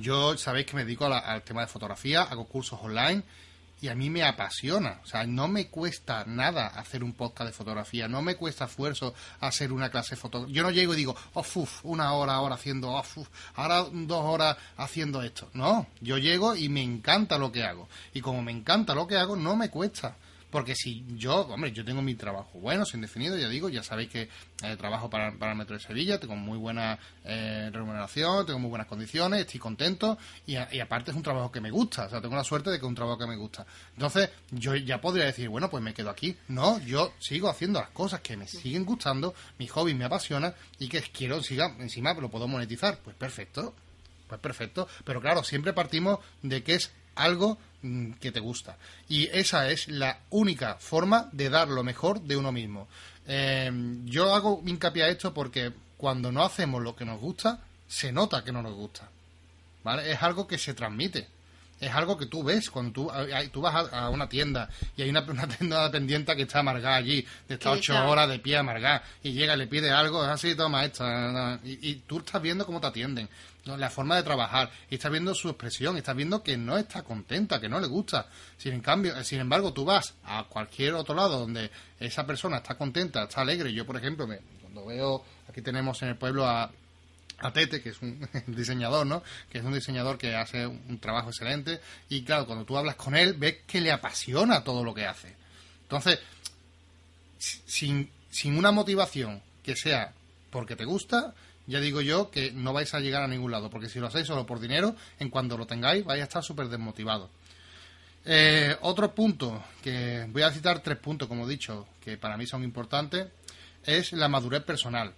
[0.00, 3.24] yo sabéis que me dedico al tema de fotografía, hago cursos online
[3.80, 5.00] y a mí me apasiona.
[5.02, 9.12] O sea, no me cuesta nada hacer un podcast de fotografía, no me cuesta esfuerzo
[9.40, 10.54] hacer una clase de fotografía.
[10.54, 14.24] Yo no llego y digo, oh, uf, una hora ahora haciendo, oh, uf, ahora dos
[14.24, 15.50] horas haciendo esto.
[15.54, 17.88] No, yo llego y me encanta lo que hago.
[18.14, 20.16] Y como me encanta lo que hago, no me cuesta.
[20.50, 24.08] Porque si yo, hombre, yo tengo mi trabajo bueno, sin definido, ya digo, ya sabéis
[24.08, 24.28] que
[24.62, 28.70] eh, trabajo para, para, el Metro de Sevilla, tengo muy buena eh, remuneración, tengo muy
[28.70, 32.20] buenas condiciones, estoy contento y, y, aparte es un trabajo que me gusta, o sea,
[32.20, 33.66] tengo la suerte de que es un trabajo que me gusta.
[33.92, 36.36] Entonces, yo ya podría decir, bueno, pues me quedo aquí.
[36.48, 40.88] No, yo sigo haciendo las cosas que me siguen gustando, mi hobby me apasiona y
[40.88, 42.98] que quiero, siga, encima lo puedo monetizar.
[42.98, 43.74] Pues perfecto,
[44.26, 44.88] pues perfecto.
[45.04, 47.58] Pero claro, siempre partimos de que es algo
[48.20, 48.76] que te gusta.
[49.08, 52.88] Y esa es la única forma de dar lo mejor de uno mismo.
[53.26, 53.70] Eh,
[54.04, 58.44] yo hago hincapié a esto porque cuando no hacemos lo que nos gusta, se nota
[58.44, 59.08] que no nos gusta.
[59.84, 60.10] ¿Vale?
[60.10, 61.28] Es algo que se transmite.
[61.80, 63.10] Es algo que tú ves cuando tú,
[63.52, 67.24] tú vas a, una tienda y hay una, una tienda dependiente que está amargada allí,
[67.46, 70.54] de estas ocho horas de pie amargada, y llega y le pide algo, es así,
[70.54, 73.28] toma esta, y, y tú estás viendo cómo te atienden
[73.76, 77.02] la forma de trabajar, y estás viendo su expresión, y estás viendo que no está
[77.02, 78.26] contenta, que no le gusta.
[78.56, 81.70] Sin, en cambio, sin embargo, tú vas a cualquier otro lado donde
[82.00, 83.72] esa persona está contenta, está alegre.
[83.72, 86.70] Yo, por ejemplo, me, cuando veo, aquí tenemos en el pueblo a,
[87.40, 89.22] a Tete, que es un diseñador, ¿no?
[89.50, 91.80] Que es un diseñador que hace un trabajo excelente.
[92.08, 95.34] Y claro, cuando tú hablas con él, ves que le apasiona todo lo que hace.
[95.82, 96.18] Entonces,
[97.38, 100.12] sin, sin una motivación que sea
[100.50, 101.34] porque te gusta,
[101.66, 104.26] ya digo yo que no vais a llegar a ningún lado, porque si lo hacéis
[104.26, 107.30] solo por dinero, en cuanto lo tengáis vais a estar súper desmotivados.
[108.24, 112.46] Eh, otro punto, que voy a citar tres puntos, como he dicho, que para mí
[112.46, 113.28] son importantes,
[113.84, 115.14] es la madurez personal.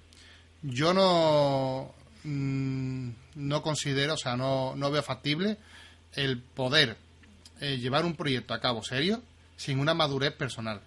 [0.63, 1.95] Yo no,
[2.25, 5.59] mm, no considero, o sea, no, no veo factible
[6.15, 6.97] el poder
[7.61, 9.23] eh, llevar un proyecto a cabo serio
[9.57, 10.81] sin una madurez personal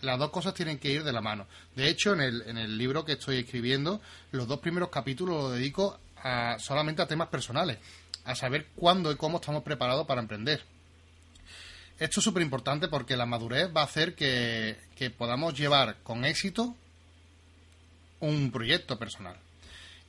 [0.00, 1.46] las dos cosas tienen que ir de la mano.
[1.74, 5.52] De hecho, en el, en el libro que estoy escribiendo, los dos primeros capítulos los
[5.52, 7.78] dedico a, solamente a temas personales,
[8.24, 10.62] a saber cuándo y cómo estamos preparados para emprender.
[11.98, 16.24] Esto es súper importante porque la madurez va a hacer que, que podamos llevar con
[16.24, 16.76] éxito
[18.20, 19.36] un proyecto personal.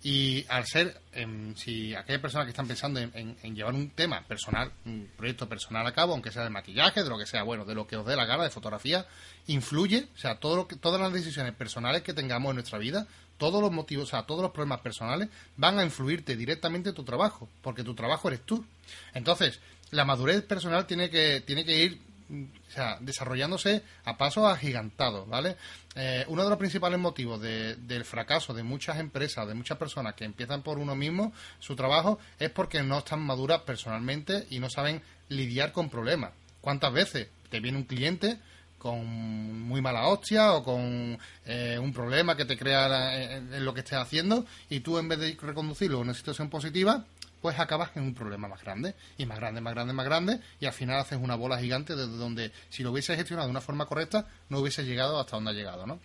[0.05, 4.69] Y al ser, em, si aquellas personas que están pensando en, llevar un tema personal,
[4.85, 7.73] un proyecto personal a cabo, aunque sea de maquillaje, de lo que sea, bueno, de
[7.73, 9.05] lo que os dé la gana, de fotografía,
[9.47, 13.07] influye, o sea, todo lo que, todas las decisiones personales que tengamos en nuestra vida,
[13.37, 17.05] todos los motivos, o sea, todos los problemas personales van a influirte directamente en tu
[17.05, 18.65] trabajo, porque tu trabajo eres tú.
[19.13, 25.27] Entonces, la madurez personal tiene que, tiene que ir o sea, desarrollándose a pasos agigantados,
[25.27, 25.57] ¿vale?
[25.95, 30.25] Eh, uno de los principales motivos del fracaso de muchas empresas, de muchas personas que
[30.25, 35.01] empiezan por uno mismo su trabajo, es porque no están maduras personalmente y no saben
[35.29, 36.31] lidiar con problemas.
[36.61, 38.39] ¿Cuántas veces te viene un cliente
[38.83, 43.79] con muy mala hostia o con eh, un problema que te crea en, lo que
[43.79, 47.05] estés haciendo y tú en vez de reconducirlo a una situación positiva,
[47.43, 50.65] pues acabas en un problema más grande, y más grande, más grande, más grande, y
[50.65, 53.85] al final haces una bola gigante desde donde, si lo hubiese gestionado de una forma
[53.85, 55.99] correcta, no hubiese llegado hasta donde ha llegado, ¿no?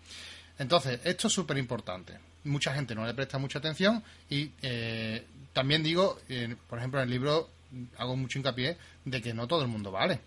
[0.58, 2.18] Entonces, esto es súper importante.
[2.42, 6.18] Mucha gente no le presta mucha atención y eh, también digo,
[6.66, 7.48] por ejemplo, en el libro
[7.98, 10.18] hago mucho hincapié de que no todo el mundo vale.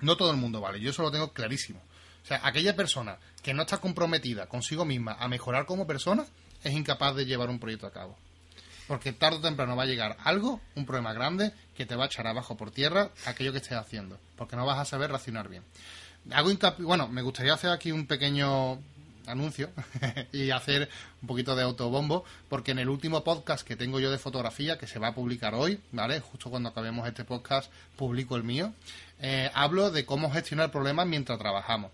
[0.00, 0.80] No todo el mundo vale.
[0.80, 1.82] Yo eso lo tengo clarísimo.
[2.24, 6.24] O sea, aquella persona que no está comprometida consigo misma a mejorar como persona
[6.64, 8.16] es incapaz de llevar un proyecto a cabo
[8.90, 12.06] porque tarde o temprano va a llegar algo, un problema grande, que te va a
[12.08, 15.62] echar abajo por tierra aquello que estés haciendo, porque no vas a saber racionar bien.
[16.32, 18.80] Hago bueno, me gustaría hacer aquí un pequeño
[19.28, 19.70] anuncio
[20.32, 20.88] y hacer
[21.22, 24.88] un poquito de autobombo, porque en el último podcast que tengo yo de fotografía, que
[24.88, 26.18] se va a publicar hoy, ¿vale?
[26.18, 28.72] Justo cuando acabemos este podcast, publico el mío,
[29.20, 31.92] eh, hablo de cómo gestionar problemas mientras trabajamos.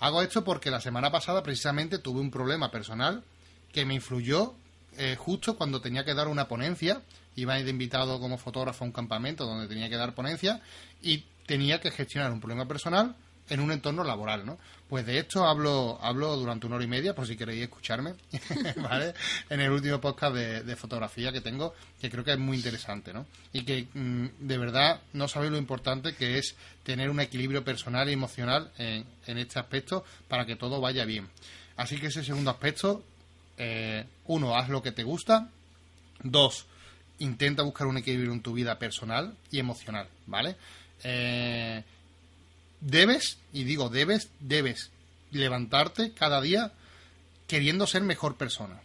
[0.00, 3.22] Hago esto porque la semana pasada precisamente tuve un problema personal
[3.70, 4.54] que me influyó
[4.98, 7.02] eh, justo cuando tenía que dar una ponencia,
[7.36, 10.60] iba de invitado como fotógrafo a un campamento donde tenía que dar ponencia
[11.02, 13.14] y tenía que gestionar un problema personal
[13.48, 14.58] en un entorno laboral, ¿no?
[14.88, 18.14] Pues de esto hablo, hablo durante una hora y media, por si queréis escucharme,
[18.76, 19.14] ¿vale?
[19.48, 23.26] En el último podcast de, fotografía que tengo, que creo que es muy interesante, ¿no?
[23.52, 28.08] Y que mm, de verdad no sabéis lo importante que es tener un equilibrio personal
[28.08, 31.28] y emocional en, en este aspecto para que todo vaya bien.
[31.76, 33.04] Así que ese segundo aspecto
[33.58, 35.50] eh, uno, haz lo que te gusta.
[36.22, 36.66] Dos,
[37.18, 40.56] intenta buscar un equilibrio en tu vida personal y emocional, ¿vale?
[41.04, 41.82] Eh,
[42.80, 44.90] debes, y digo debes, debes
[45.30, 46.72] levantarte cada día
[47.46, 48.80] queriendo ser mejor persona.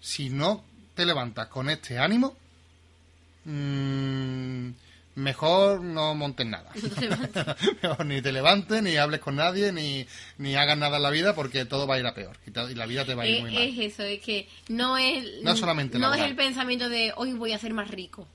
[0.00, 0.64] Si no
[0.94, 2.36] te levantas con este ánimo,
[3.44, 4.70] mmm,
[5.14, 6.70] mejor no montes nada.
[8.04, 10.06] ni te levantes, ni hables con nadie, ni,
[10.38, 12.86] ni hagas nada en la vida porque todo va a ir a peor y, la
[12.86, 13.62] vida te va a ir muy mal.
[13.62, 17.52] Es eso, es que no es, no solamente no es el pensamiento de hoy voy
[17.52, 18.26] a ser más rico.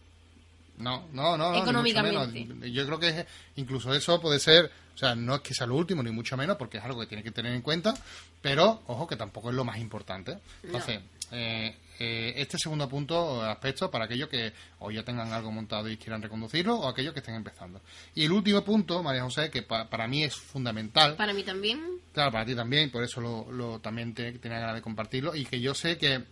[0.78, 1.56] No, no, no.
[1.56, 2.72] Económicamente.
[2.72, 3.26] Yo creo que es-
[3.58, 6.56] incluso eso puede ser, o sea, no es que sea lo último, ni mucho menos,
[6.56, 7.94] porque es algo que tiene que tener en cuenta,
[8.42, 10.38] pero, ojo, que tampoco es lo más importante.
[10.64, 11.02] Entonces,
[11.32, 15.98] eh, eh, este segundo punto, aspecto, para aquellos que o ya tengan algo montado y
[15.98, 17.82] quieran reconducirlo, o aquellos que estén empezando.
[18.16, 21.82] Y el último punto, María José, que pa- para mí es fundamental, Para mí también.
[22.14, 25.36] Claro, para ti también, por eso lo, lo- también te- tenía ganas de compartirlo.
[25.36, 26.24] Y que yo sé que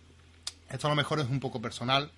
[0.70, 2.10] esto a lo mejor es un poco personal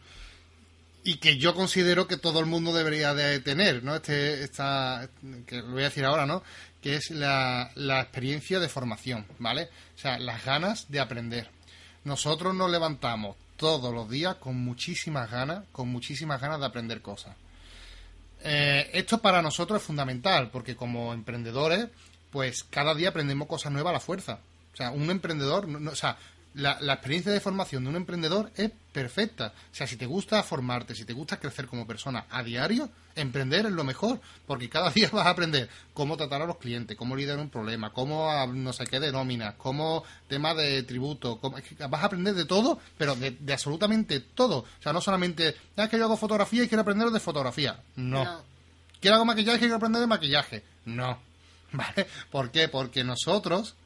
[1.03, 3.97] y que yo considero que todo el mundo debería de tener, ¿no?
[3.97, 5.09] Este, esta,
[5.47, 6.43] que lo voy a decir ahora, ¿no?
[6.83, 9.71] Que es la, la experiencia de formación, ¿vale?
[9.97, 11.49] O sea, las ganas de aprender.
[12.05, 17.37] Nosotros nos levantamos todos los días con muchísimas ganas, con muchísimas ganas de aprender cosas.
[18.43, 21.89] Eh, esto para nosotros es fundamental, porque como emprendedores,
[22.31, 24.39] pues cada día aprendemos cosas nuevas a la fuerza.
[24.73, 26.17] O sea, un emprendedor, no- o sea,
[26.55, 29.53] la, la experiencia de formación de un emprendedor es perfecta.
[29.73, 33.67] O sea, si te gusta formarte, si te gusta crecer como persona a diario, emprender
[33.67, 37.15] es lo mejor, porque cada día vas a aprender cómo tratar a los clientes, cómo
[37.15, 41.57] lidiar un problema, cómo ah, no sé qué de nóminas, cómo tema de tributo, cómo-
[41.59, 44.59] es que vas a aprender de todo, pero de, de absolutamente todo.
[44.59, 47.81] O sea, no solamente, "Ah, es que yo hago fotografía y quiero aprender de fotografía.
[47.97, 48.43] No.
[49.01, 50.65] ¿Quiero hago maquillaje y quiero aprender de maquillaje?
[50.85, 51.19] No.
[51.73, 52.07] ¿Vale?
[52.31, 52.67] ¿Por qué?
[52.69, 53.77] Porque nosotros,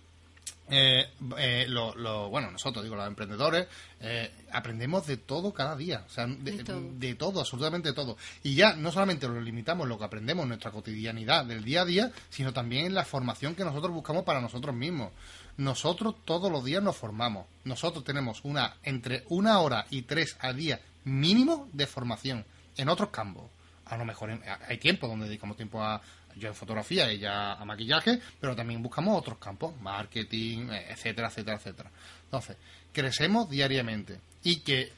[0.71, 3.67] eh, eh, lo, lo- bueno, nosotros, digo, los emprendedores,
[4.01, 6.05] eh, aprendemos de todo cada día.
[6.07, 6.81] O sea, de, De todo.
[6.95, 8.17] de todo, absolutamente todo.
[8.43, 11.85] Y ya no solamente lo limitamos lo que aprendemos en nuestra cotidianidad del día a
[11.85, 15.13] día, sino también en la formación que nosotros buscamos para nosotros mismos.
[15.57, 17.47] Nosotros todos los días nos formamos.
[17.65, 22.45] Nosotros tenemos una entre una hora y tres al día mínimo de formación
[22.77, 23.45] en otros campos.
[23.87, 26.01] A lo mejor en- hay tiempo donde dedicamos tiempo a
[26.37, 31.57] yo en fotografía ya a maquillaje, pero también buscamos otros campos, marketing, eh, etcétera, etcétera,
[31.57, 31.91] etcétera.
[32.25, 32.57] Entonces,
[32.93, 34.93] crecemos diariamente y que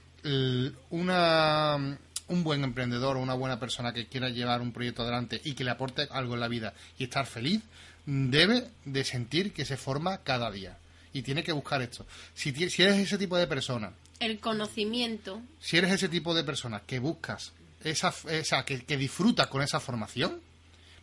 [0.91, 5.55] una un buen emprendedor o una buena persona que quiera llevar un proyecto adelante y
[5.55, 7.63] que le aporte algo en la vida y estar feliz,
[8.05, 10.77] debe de sentir que se forma cada día.
[11.13, 12.07] Y tiene que buscar esto.
[12.35, 15.41] Si, si eres ese tipo de persona El conocimiento.
[15.61, 19.81] si eres ese tipo de persona que buscas esa, esa que, que disfrutas con esa
[19.81, 20.41] formación,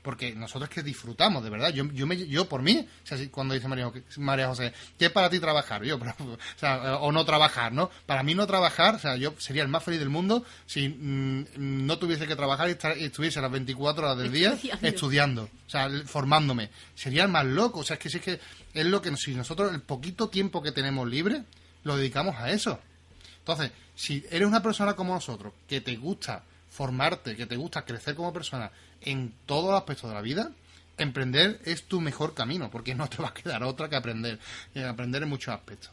[0.03, 3.29] porque nosotros que disfrutamos, de verdad, yo, yo, me, yo por mí, o sea, si-
[3.29, 5.83] cuando dice María, María José, ¿qué es para ti trabajar?
[5.83, 7.89] Yo, pero, o, sea, o no trabajar, ¿no?
[8.05, 11.45] Para mí no trabajar, o sea, yo sería el más feliz del mundo si mm,
[11.87, 14.87] no tuviese que trabajar y, estar- y estuviese las 24 horas del día Estudiando.
[14.87, 16.69] estudiando, o sea, formándome.
[16.95, 18.39] Sería el más loco, o sea, es que sí que
[18.73, 21.43] es lo que, si nosotros el poquito tiempo que tenemos libre,
[21.83, 22.79] lo dedicamos a eso.
[23.39, 26.43] Entonces, si eres una persona como nosotros, que te gusta
[26.73, 28.71] formarte, que te gusta crecer como persona
[29.01, 30.51] en todos los aspectos de la vida,
[30.97, 34.39] emprender es tu mejor camino, porque no te va a quedar otra que aprender,
[34.73, 35.91] eh, aprender en muchos aspectos.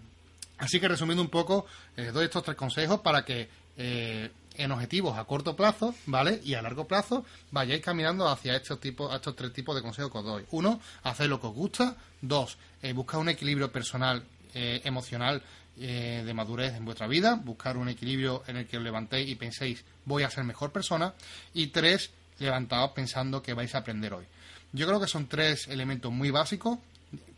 [0.56, 1.66] Así que resumiendo un poco,
[1.96, 6.40] eh, doy estos tres consejos para que eh, en objetivos a corto plazo, ¿vale?
[6.44, 10.18] Y a largo plazo vayáis caminando hacia estos tipos, estos tres tipos de consejos que
[10.18, 10.46] os doy.
[10.50, 11.96] Uno, hacer lo que os gusta.
[12.20, 15.40] Dos, eh, buscar un equilibrio personal, emocional,
[15.78, 17.34] eh, de madurez en vuestra vida.
[17.34, 21.14] Buscar un equilibrio en el que os levantéis y penséis, voy a ser mejor persona.
[21.54, 24.24] Y tres, levantaos pensando que vais a aprender hoy.
[24.72, 26.78] Yo creo que son tres elementos muy básicos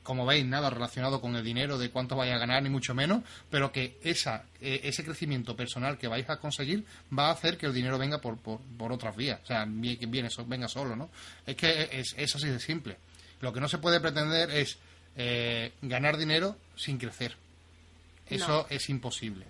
[0.03, 3.22] como veis, nada relacionado con el dinero, de cuánto vais a ganar, ni mucho menos,
[3.51, 6.85] pero que esa, eh, ese crecimiento personal que vais a conseguir
[7.16, 10.68] va a hacer que el dinero venga por, por, otras vías, o sea, viene, venga
[10.68, 11.11] solo, ¿no?
[11.47, 12.97] Es que es, es así de simple.
[13.41, 14.78] Lo que no se puede pretender es
[15.16, 17.37] eh, ganar dinero sin crecer.
[18.35, 18.66] Eso No.
[18.68, 19.47] es imposible.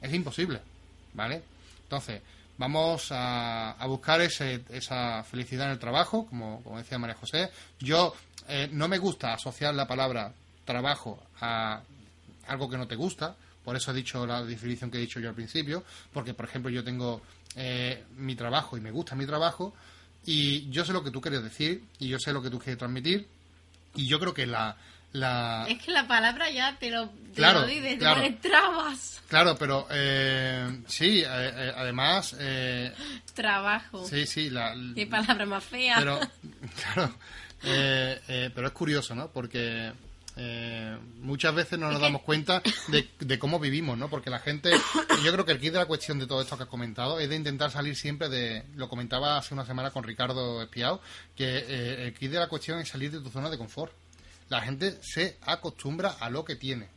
[0.00, 0.60] Es imposible,
[1.14, 1.42] ¿vale?
[1.84, 2.20] Entonces,
[2.58, 7.50] vamos a, a buscar ese- esa felicidad en el trabajo, como, como decía María José.
[7.80, 8.14] Yo
[8.48, 10.32] eh, no me gusta asociar la palabra
[10.64, 11.80] trabajo a
[12.46, 13.34] algo que no te gusta,
[13.64, 15.82] por eso he dicho la definición que he dicho yo al principio,
[16.12, 17.20] porque, por ejemplo, yo tengo
[17.56, 19.74] eh, mi trabajo y me gusta mi trabajo,
[20.24, 22.78] y yo sé lo que tú quieres decir, y yo sé lo que tú quieres
[22.78, 23.26] transmitir,
[23.94, 24.76] y yo creo que la...
[25.16, 28.22] la Es que la palabra ya te lo, te Claro, lo dice, te claro.
[28.40, 29.22] trabas.
[29.28, 32.92] Claro, pero eh, sí, eh, eh, además, eh,
[33.34, 34.06] Trabajo.
[34.06, 35.96] sí, sí, la, Qué palabra más fea.
[35.98, 36.20] pero,
[36.94, 37.14] claro,
[37.64, 39.28] eh, eh, pero es curioso, ¿no?
[39.32, 39.92] Porque
[40.36, 44.08] eh, muchas veces no nos damos cuenta de, de cómo vivimos, ¿no?
[44.08, 44.70] Porque la gente,
[45.24, 47.28] yo creo que el kit de la cuestión de todo esto que has comentado es
[47.28, 51.00] de intentar salir siempre de, lo comentaba hace una semana con Ricardo Espiao,
[51.34, 53.92] que el kit de la cuestión es salir de tu zona de confort.
[54.48, 56.88] La gente se acostumbra a lo que tiene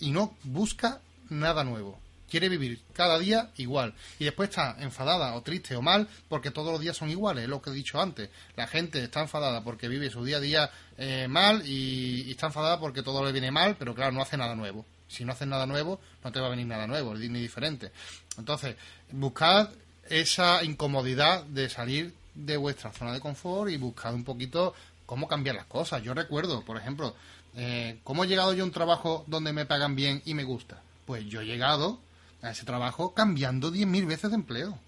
[0.00, 2.00] y no busca nada nuevo.
[2.28, 3.94] Quiere vivir cada día igual.
[4.18, 7.50] Y después está enfadada o triste o mal porque todos los días son iguales, es
[7.50, 8.28] lo que he dicho antes.
[8.56, 12.46] La gente está enfadada porque vive su día a día eh, mal y, y está
[12.46, 14.84] enfadada porque todo le viene mal, pero claro, no hace nada nuevo.
[15.08, 17.90] Si no haces nada nuevo, no te va a venir nada nuevo, ni diferente.
[18.36, 18.76] Entonces,
[19.10, 19.70] buscad
[20.08, 24.74] esa incomodidad de salir de vuestra zona de confort y buscar un poquito
[25.08, 26.02] cómo cambiar las cosas.
[26.02, 27.14] Yo recuerdo, por ejemplo,
[27.56, 30.82] eh, cómo he llegado yo a un trabajo donde me pagan bien y me gusta.
[31.06, 31.98] Pues yo he llegado
[32.42, 34.78] a ese trabajo cambiando 10.000 veces de empleo.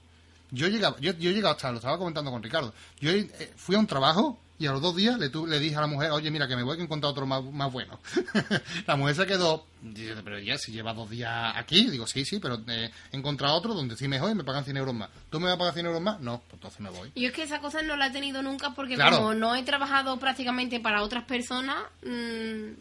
[0.50, 3.52] Yo he llegado, yo, yo he llegado hasta, lo estaba comentando con Ricardo, yo eh,
[3.56, 5.86] fui a un trabajo y a los dos días le, tu- le dije a la
[5.88, 7.98] mujer, oye, mira, que me voy que he encontrado otro más, más bueno.
[8.86, 12.38] la mujer se quedó, dice, pero ya, si llevas dos días aquí, digo, sí, sí,
[12.38, 15.10] pero eh, he encontrado otro donde estoy mejor y me pagan 100 euros más.
[15.30, 16.20] ¿Tú me vas a pagar 100 euros más?
[16.20, 17.10] No, pues entonces me voy.
[17.16, 19.16] Yo es que esa cosa no la he tenido nunca porque Claro.
[19.16, 22.72] como no he trabajado prácticamente para otras personas, mm,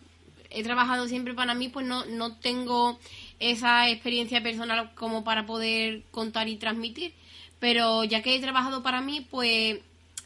[0.51, 2.99] he trabajado siempre para mí, pues no, no tengo
[3.39, 7.13] esa experiencia personal como para poder contar y transmitir.
[7.59, 9.79] Pero ya que he trabajado para mí, pues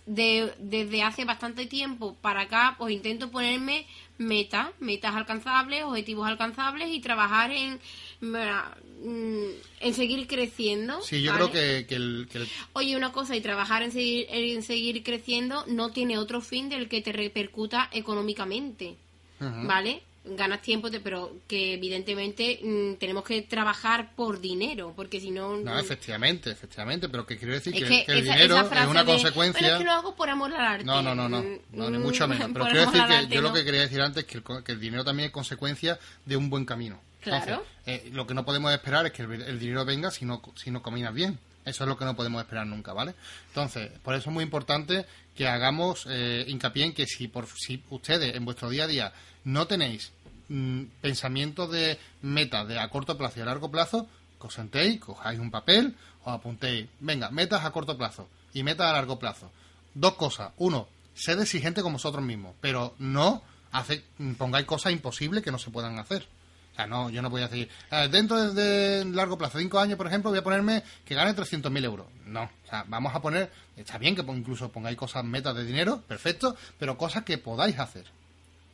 [0.05, 3.85] de- desde hace bastante tiempo para acá, pues intento ponerme
[4.17, 7.79] metas, metas alcanzables, objetivos alcanzables y trabajar en,
[8.21, 9.45] mm,
[9.79, 11.01] en seguir creciendo.
[11.01, 11.49] Sí, yo ¿vale?
[11.49, 15.03] creo que, que el, que el- Oye, una cosa, y trabajar en seguir, en seguir
[15.03, 18.95] creciendo no tiene otro fin del que te repercuta económicamente.
[19.39, 20.01] ¿vale?
[20.25, 25.57] Ganas tiempo, te- pero que evidentemente mm, tenemos que trabajar por dinero, porque si no...
[25.57, 28.83] No, mm, efectivamente, efectivamente, pero que quiero decir es que, que, el esa, dinero esa
[28.83, 29.59] es una de, consecuencia...
[29.61, 30.85] "Bueno, es que lo hago por amor al arte.
[30.85, 32.49] No, no, no, no, Mm, no, ni mm, mucho menos.
[32.53, 33.53] Pero quiero decir que arte, yo lo no.
[33.53, 36.49] que quería decir antes es que el, que el dinero también es consecuencia de un
[36.49, 37.01] buen camino.
[37.21, 37.63] Claro.
[37.85, 40.71] eh, lo que no podemos esperar es que el, el dinero venga si no, si
[40.71, 41.37] no caminas bien.
[41.65, 43.13] Eso es lo que no podemos esperar nunca, ¿vale?
[43.47, 45.05] Entonces, por eso es muy importante
[45.35, 49.13] que hagamos eh, hincapié en que si, por, si ustedes en vuestro día a día
[49.43, 50.11] no tenéis
[50.49, 54.07] mm, pensamientos de metas de a corto plazo y a largo plazo,
[54.39, 58.89] que os sentéis, cojáis un papel, os apuntéis, venga, metas a corto plazo y metas
[58.89, 59.51] a largo plazo.
[59.93, 60.51] Dos cosas.
[60.57, 64.03] Uno, sed exigente con vosotros mismos, pero no hace,
[64.37, 66.27] pongáis cosas imposibles que no se puedan hacer.
[66.73, 69.79] O sea, no, yo no voy a decir, "Eh, dentro de, de largo plazo, cinco
[69.79, 72.07] años, por ejemplo, voy a ponerme que gane 300.000 euros.
[72.25, 76.01] No, o sea, vamos a poner, está bien que incluso pongáis cosas, metas de dinero,
[76.07, 78.05] perfecto, pero cosas que podáis hacer,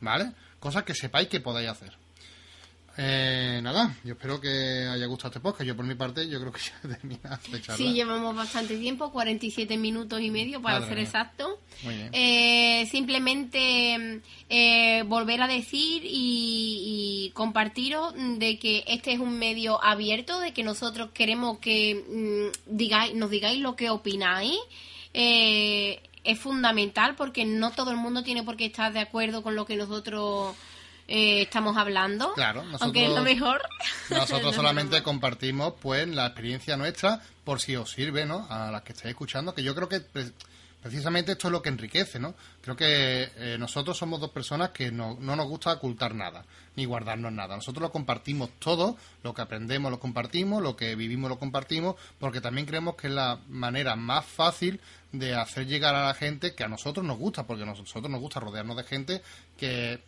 [0.00, 0.32] ¿vale?
[0.58, 1.92] Cosas que sepáis que podáis hacer.
[2.96, 4.48] Eh, nada, yo espero que
[4.88, 5.66] haya gustado este podcast.
[5.66, 7.76] Yo por mi parte, yo creo que ya he terminado de charlar.
[7.78, 11.04] Sí, llevamos bastante tiempo, 47 minutos y medio para Madre ser mía.
[11.04, 11.60] exacto.
[11.82, 12.10] Muy bien.
[12.12, 19.82] Eh, simplemente eh, volver a decir y, y compartiros de que este es un medio
[19.82, 24.58] abierto, de que nosotros queremos que mm, digáis, nos digáis lo que opináis.
[25.14, 29.54] Eh, es fundamental porque no todo el mundo tiene por qué estar de acuerdo con
[29.54, 30.54] lo que nosotros
[31.10, 32.32] eh, estamos hablando.
[32.34, 33.62] Claro, aunque es lo nosotros- mejor.
[34.10, 38.46] Nosotros No, no, solamente compartimos pues la experiencia nuestra por si os sirve, ¿no?
[38.48, 40.32] A las que estéis escuchando, que yo creo que pre-
[40.82, 42.34] precisamente esto es lo que enriquece, ¿no?
[42.62, 46.44] Creo que eh, nosotros somos dos personas que no, no nos gusta ocultar nada,
[46.76, 47.54] ni guardarnos nada.
[47.56, 52.40] Nosotros lo compartimos todo, lo que aprendemos lo compartimos, lo que vivimos lo compartimos, porque
[52.40, 54.80] también creemos que es la manera más fácil
[55.12, 58.20] de hacer llegar a la gente que a nosotros nos gusta, porque a nosotros nos
[58.20, 59.22] gusta rodearnos de gente
[59.58, 60.00] que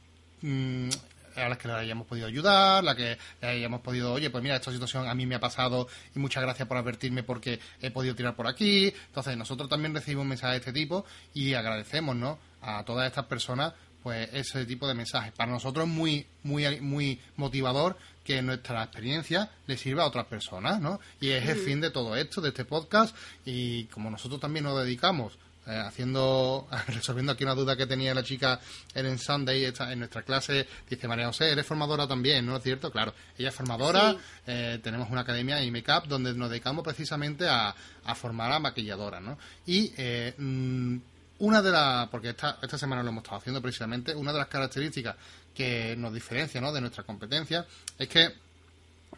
[0.43, 0.89] mm,
[1.37, 4.57] a las que le hayamos podido ayudar, la que le hayamos podido, oye, pues mira,
[4.57, 8.15] esta situación a mí me ha pasado y muchas gracias por advertirme porque he podido
[8.15, 8.93] tirar por aquí.
[9.07, 12.39] Entonces, nosotros también recibimos mensajes de este tipo y agradecemos, ¿no?
[12.61, 13.73] A todas estas personas,
[14.03, 15.33] pues ese tipo de mensajes.
[15.33, 20.81] Para nosotros es muy, muy, muy motivador que nuestra experiencia le sirva a otras personas,
[20.81, 21.01] ¿no?
[21.21, 24.79] Y es el fin de todo esto, de este podcast, y como nosotros también nos
[24.85, 28.59] dedicamos eh, haciendo resolviendo aquí una duda que tenía la chica
[28.95, 32.63] en el Sunday esta- en nuestra clase dice María José eres formadora también no es
[32.63, 34.19] cierto claro ella es formadora Sí.
[34.49, 39.23] eh, tenemos una academia y makeup donde nos dedicamos precisamente a, a formar a maquilladoras
[39.23, 40.97] no y eh, mm,
[41.39, 44.49] una de las porque esta, esta semana lo hemos estado haciendo precisamente una de las
[44.49, 45.15] características
[45.55, 46.73] que nos diferencia ¿no?
[46.73, 47.67] de nuestra competencia
[47.99, 48.33] es que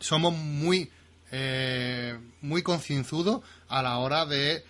[0.00, 0.90] somos muy
[2.42, 4.64] muy concienzudos a la hora de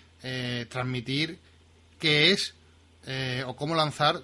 [0.70, 1.38] transmitir
[2.04, 2.54] qué es
[3.06, 4.20] eh, o cómo lanzar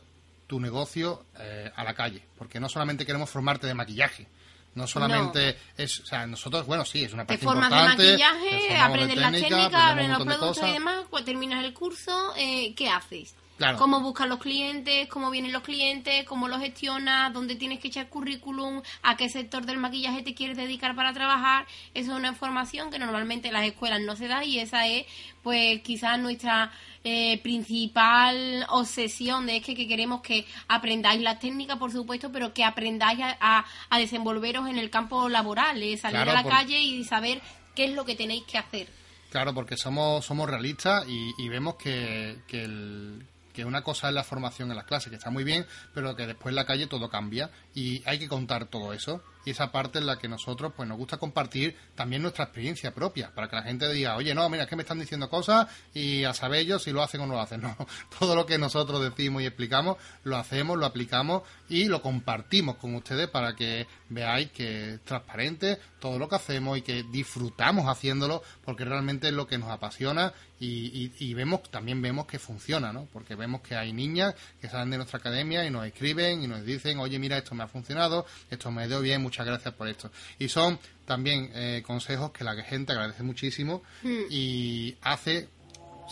[0.47, 2.23] tu negocio eh, a la calle.
[2.37, 4.27] Porque no solamente queremos formarte de maquillaje.
[4.75, 8.05] No solamente es, o sea, nosotros, bueno, sí, es una Te parte formas de importante.
[8.05, 11.65] te maquillaje, de aprendes las técnica, técnicas, aprendes los montón de productos y demás, terminas
[11.65, 13.35] el curso, eh, ¿qué haces?
[13.61, 13.77] Claro.
[13.77, 18.09] Cómo buscas los clientes, cómo vienen los clientes, cómo los gestionas, dónde tienes que echar
[18.09, 21.67] currículum, a qué sector del maquillaje te quieres dedicar para trabajar.
[21.93, 25.05] Eso es una información que normalmente en las escuelas no se da y esa es,
[25.43, 26.73] pues, quizás nuestra
[27.05, 32.55] eh, principal obsesión de es que, que queremos que aprendáis las técnicas, por supuesto, pero
[32.55, 36.43] que aprendáis a, a- a desenvolveros en el campo laboral, eh, salir Claro, a la
[36.43, 37.43] por- calle y saber
[37.75, 38.89] qué es lo que tenéis que hacer.
[39.31, 44.15] Claro, porque somos, somos realistas y, y vemos que, que, el- que una cosa es
[44.15, 46.87] la formación en las clases, que está muy bien, pero que después en la calle
[46.87, 49.23] todo cambia y hay que contar todo eso.
[49.45, 53.33] Y esa parte en la que nosotros pues nos gusta compartir también nuestra experiencia propia,
[53.35, 56.25] para que la gente diga, oye, no, mira, es que me están diciendo cosas y
[56.25, 57.61] a saber ellos si lo hacen o no lo hacen.
[57.71, 57.77] No,
[58.19, 62.95] todo lo que nosotros decimos y explicamos, lo hacemos, lo aplicamos y lo compartimos con
[62.95, 68.43] ustedes para que veáis que es transparente todo lo que hacemos y que disfrutamos haciéndolo
[68.65, 70.33] porque realmente es lo que nos apasiona
[70.63, 73.09] y, y, vemos también vemos que funciona, ¿no?
[73.11, 76.67] Porque vemos que hay niñas que salen de nuestra academia y nos escriben y nos
[76.67, 80.11] dicen, oye, mira, esto me ha funcionado, esto me dio bien, muchas gracias por esto.
[80.39, 84.23] Y son también eh, consejos que la gente agradece muchísimo hmm.
[84.31, 85.49] y hace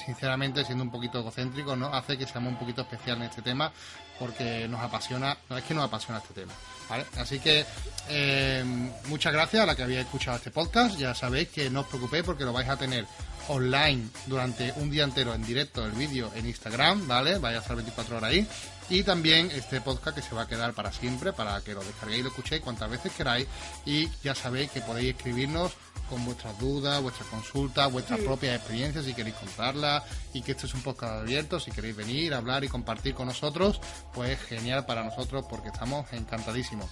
[0.05, 1.93] sinceramente, siendo un poquito egocéntrico, ¿no?
[1.93, 3.73] Hace que seamos un poquito especial en este tema
[4.19, 6.53] porque nos apasiona, no es que nos apasiona este tema.
[6.89, 7.05] ¿vale?
[7.17, 7.65] Así que
[8.09, 8.65] eh,
[9.07, 10.99] muchas gracias a la que había escuchado este podcast.
[10.99, 13.07] Ya sabéis que no os preocupéis porque lo vais a tener
[13.49, 17.39] online durante un día entero en directo el vídeo en Instagram, ¿vale?
[17.39, 18.47] Vaya a estar 24 horas ahí.
[18.91, 22.21] Y también este podcast que se va a quedar para siempre, para que lo descarguéis
[22.21, 23.47] y lo escuchéis cuantas veces queráis.
[23.85, 25.73] Y ya sabéis que podéis escribirnos
[26.09, 30.73] con vuestras dudas, vuestras consultas, vuestras propias experiencias, si queréis contarlas, y que esto es
[30.73, 33.79] un podcast abierto, si queréis venir, hablar y compartir con nosotros,
[34.15, 36.89] pues genial para nosotros porque estamos encantadísimos.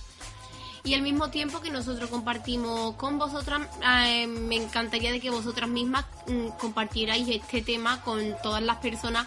[0.85, 3.69] Y al mismo tiempo que nosotros compartimos con vosotras,
[4.05, 9.27] eh, me encantaría de que vosotras mismas mm, compartierais este tema con todas las personas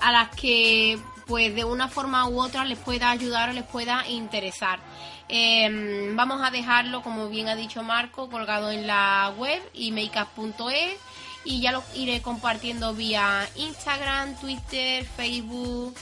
[0.00, 0.98] a las que
[1.28, 4.80] pues de una forma u otra les pueda ayudar o les pueda interesar.
[5.28, 10.96] Em, vamos a dejarlo, como bien ha dicho Marco, colgado en la web y makeup.es
[11.44, 15.94] y ya lo iré compartiendo vía Instagram, Twitter, Facebook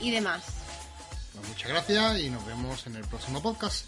[0.00, 0.42] y demás.
[1.34, 3.86] Pues muchas gracias y nos vemos en el próximo podcast.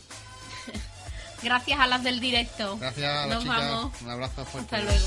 [1.43, 2.79] gracias a las del directo.
[2.79, 4.03] Gracias a las nos chicas.
[4.03, 4.77] Un abrazo fuerte.
[4.77, 5.07] Hasta luego.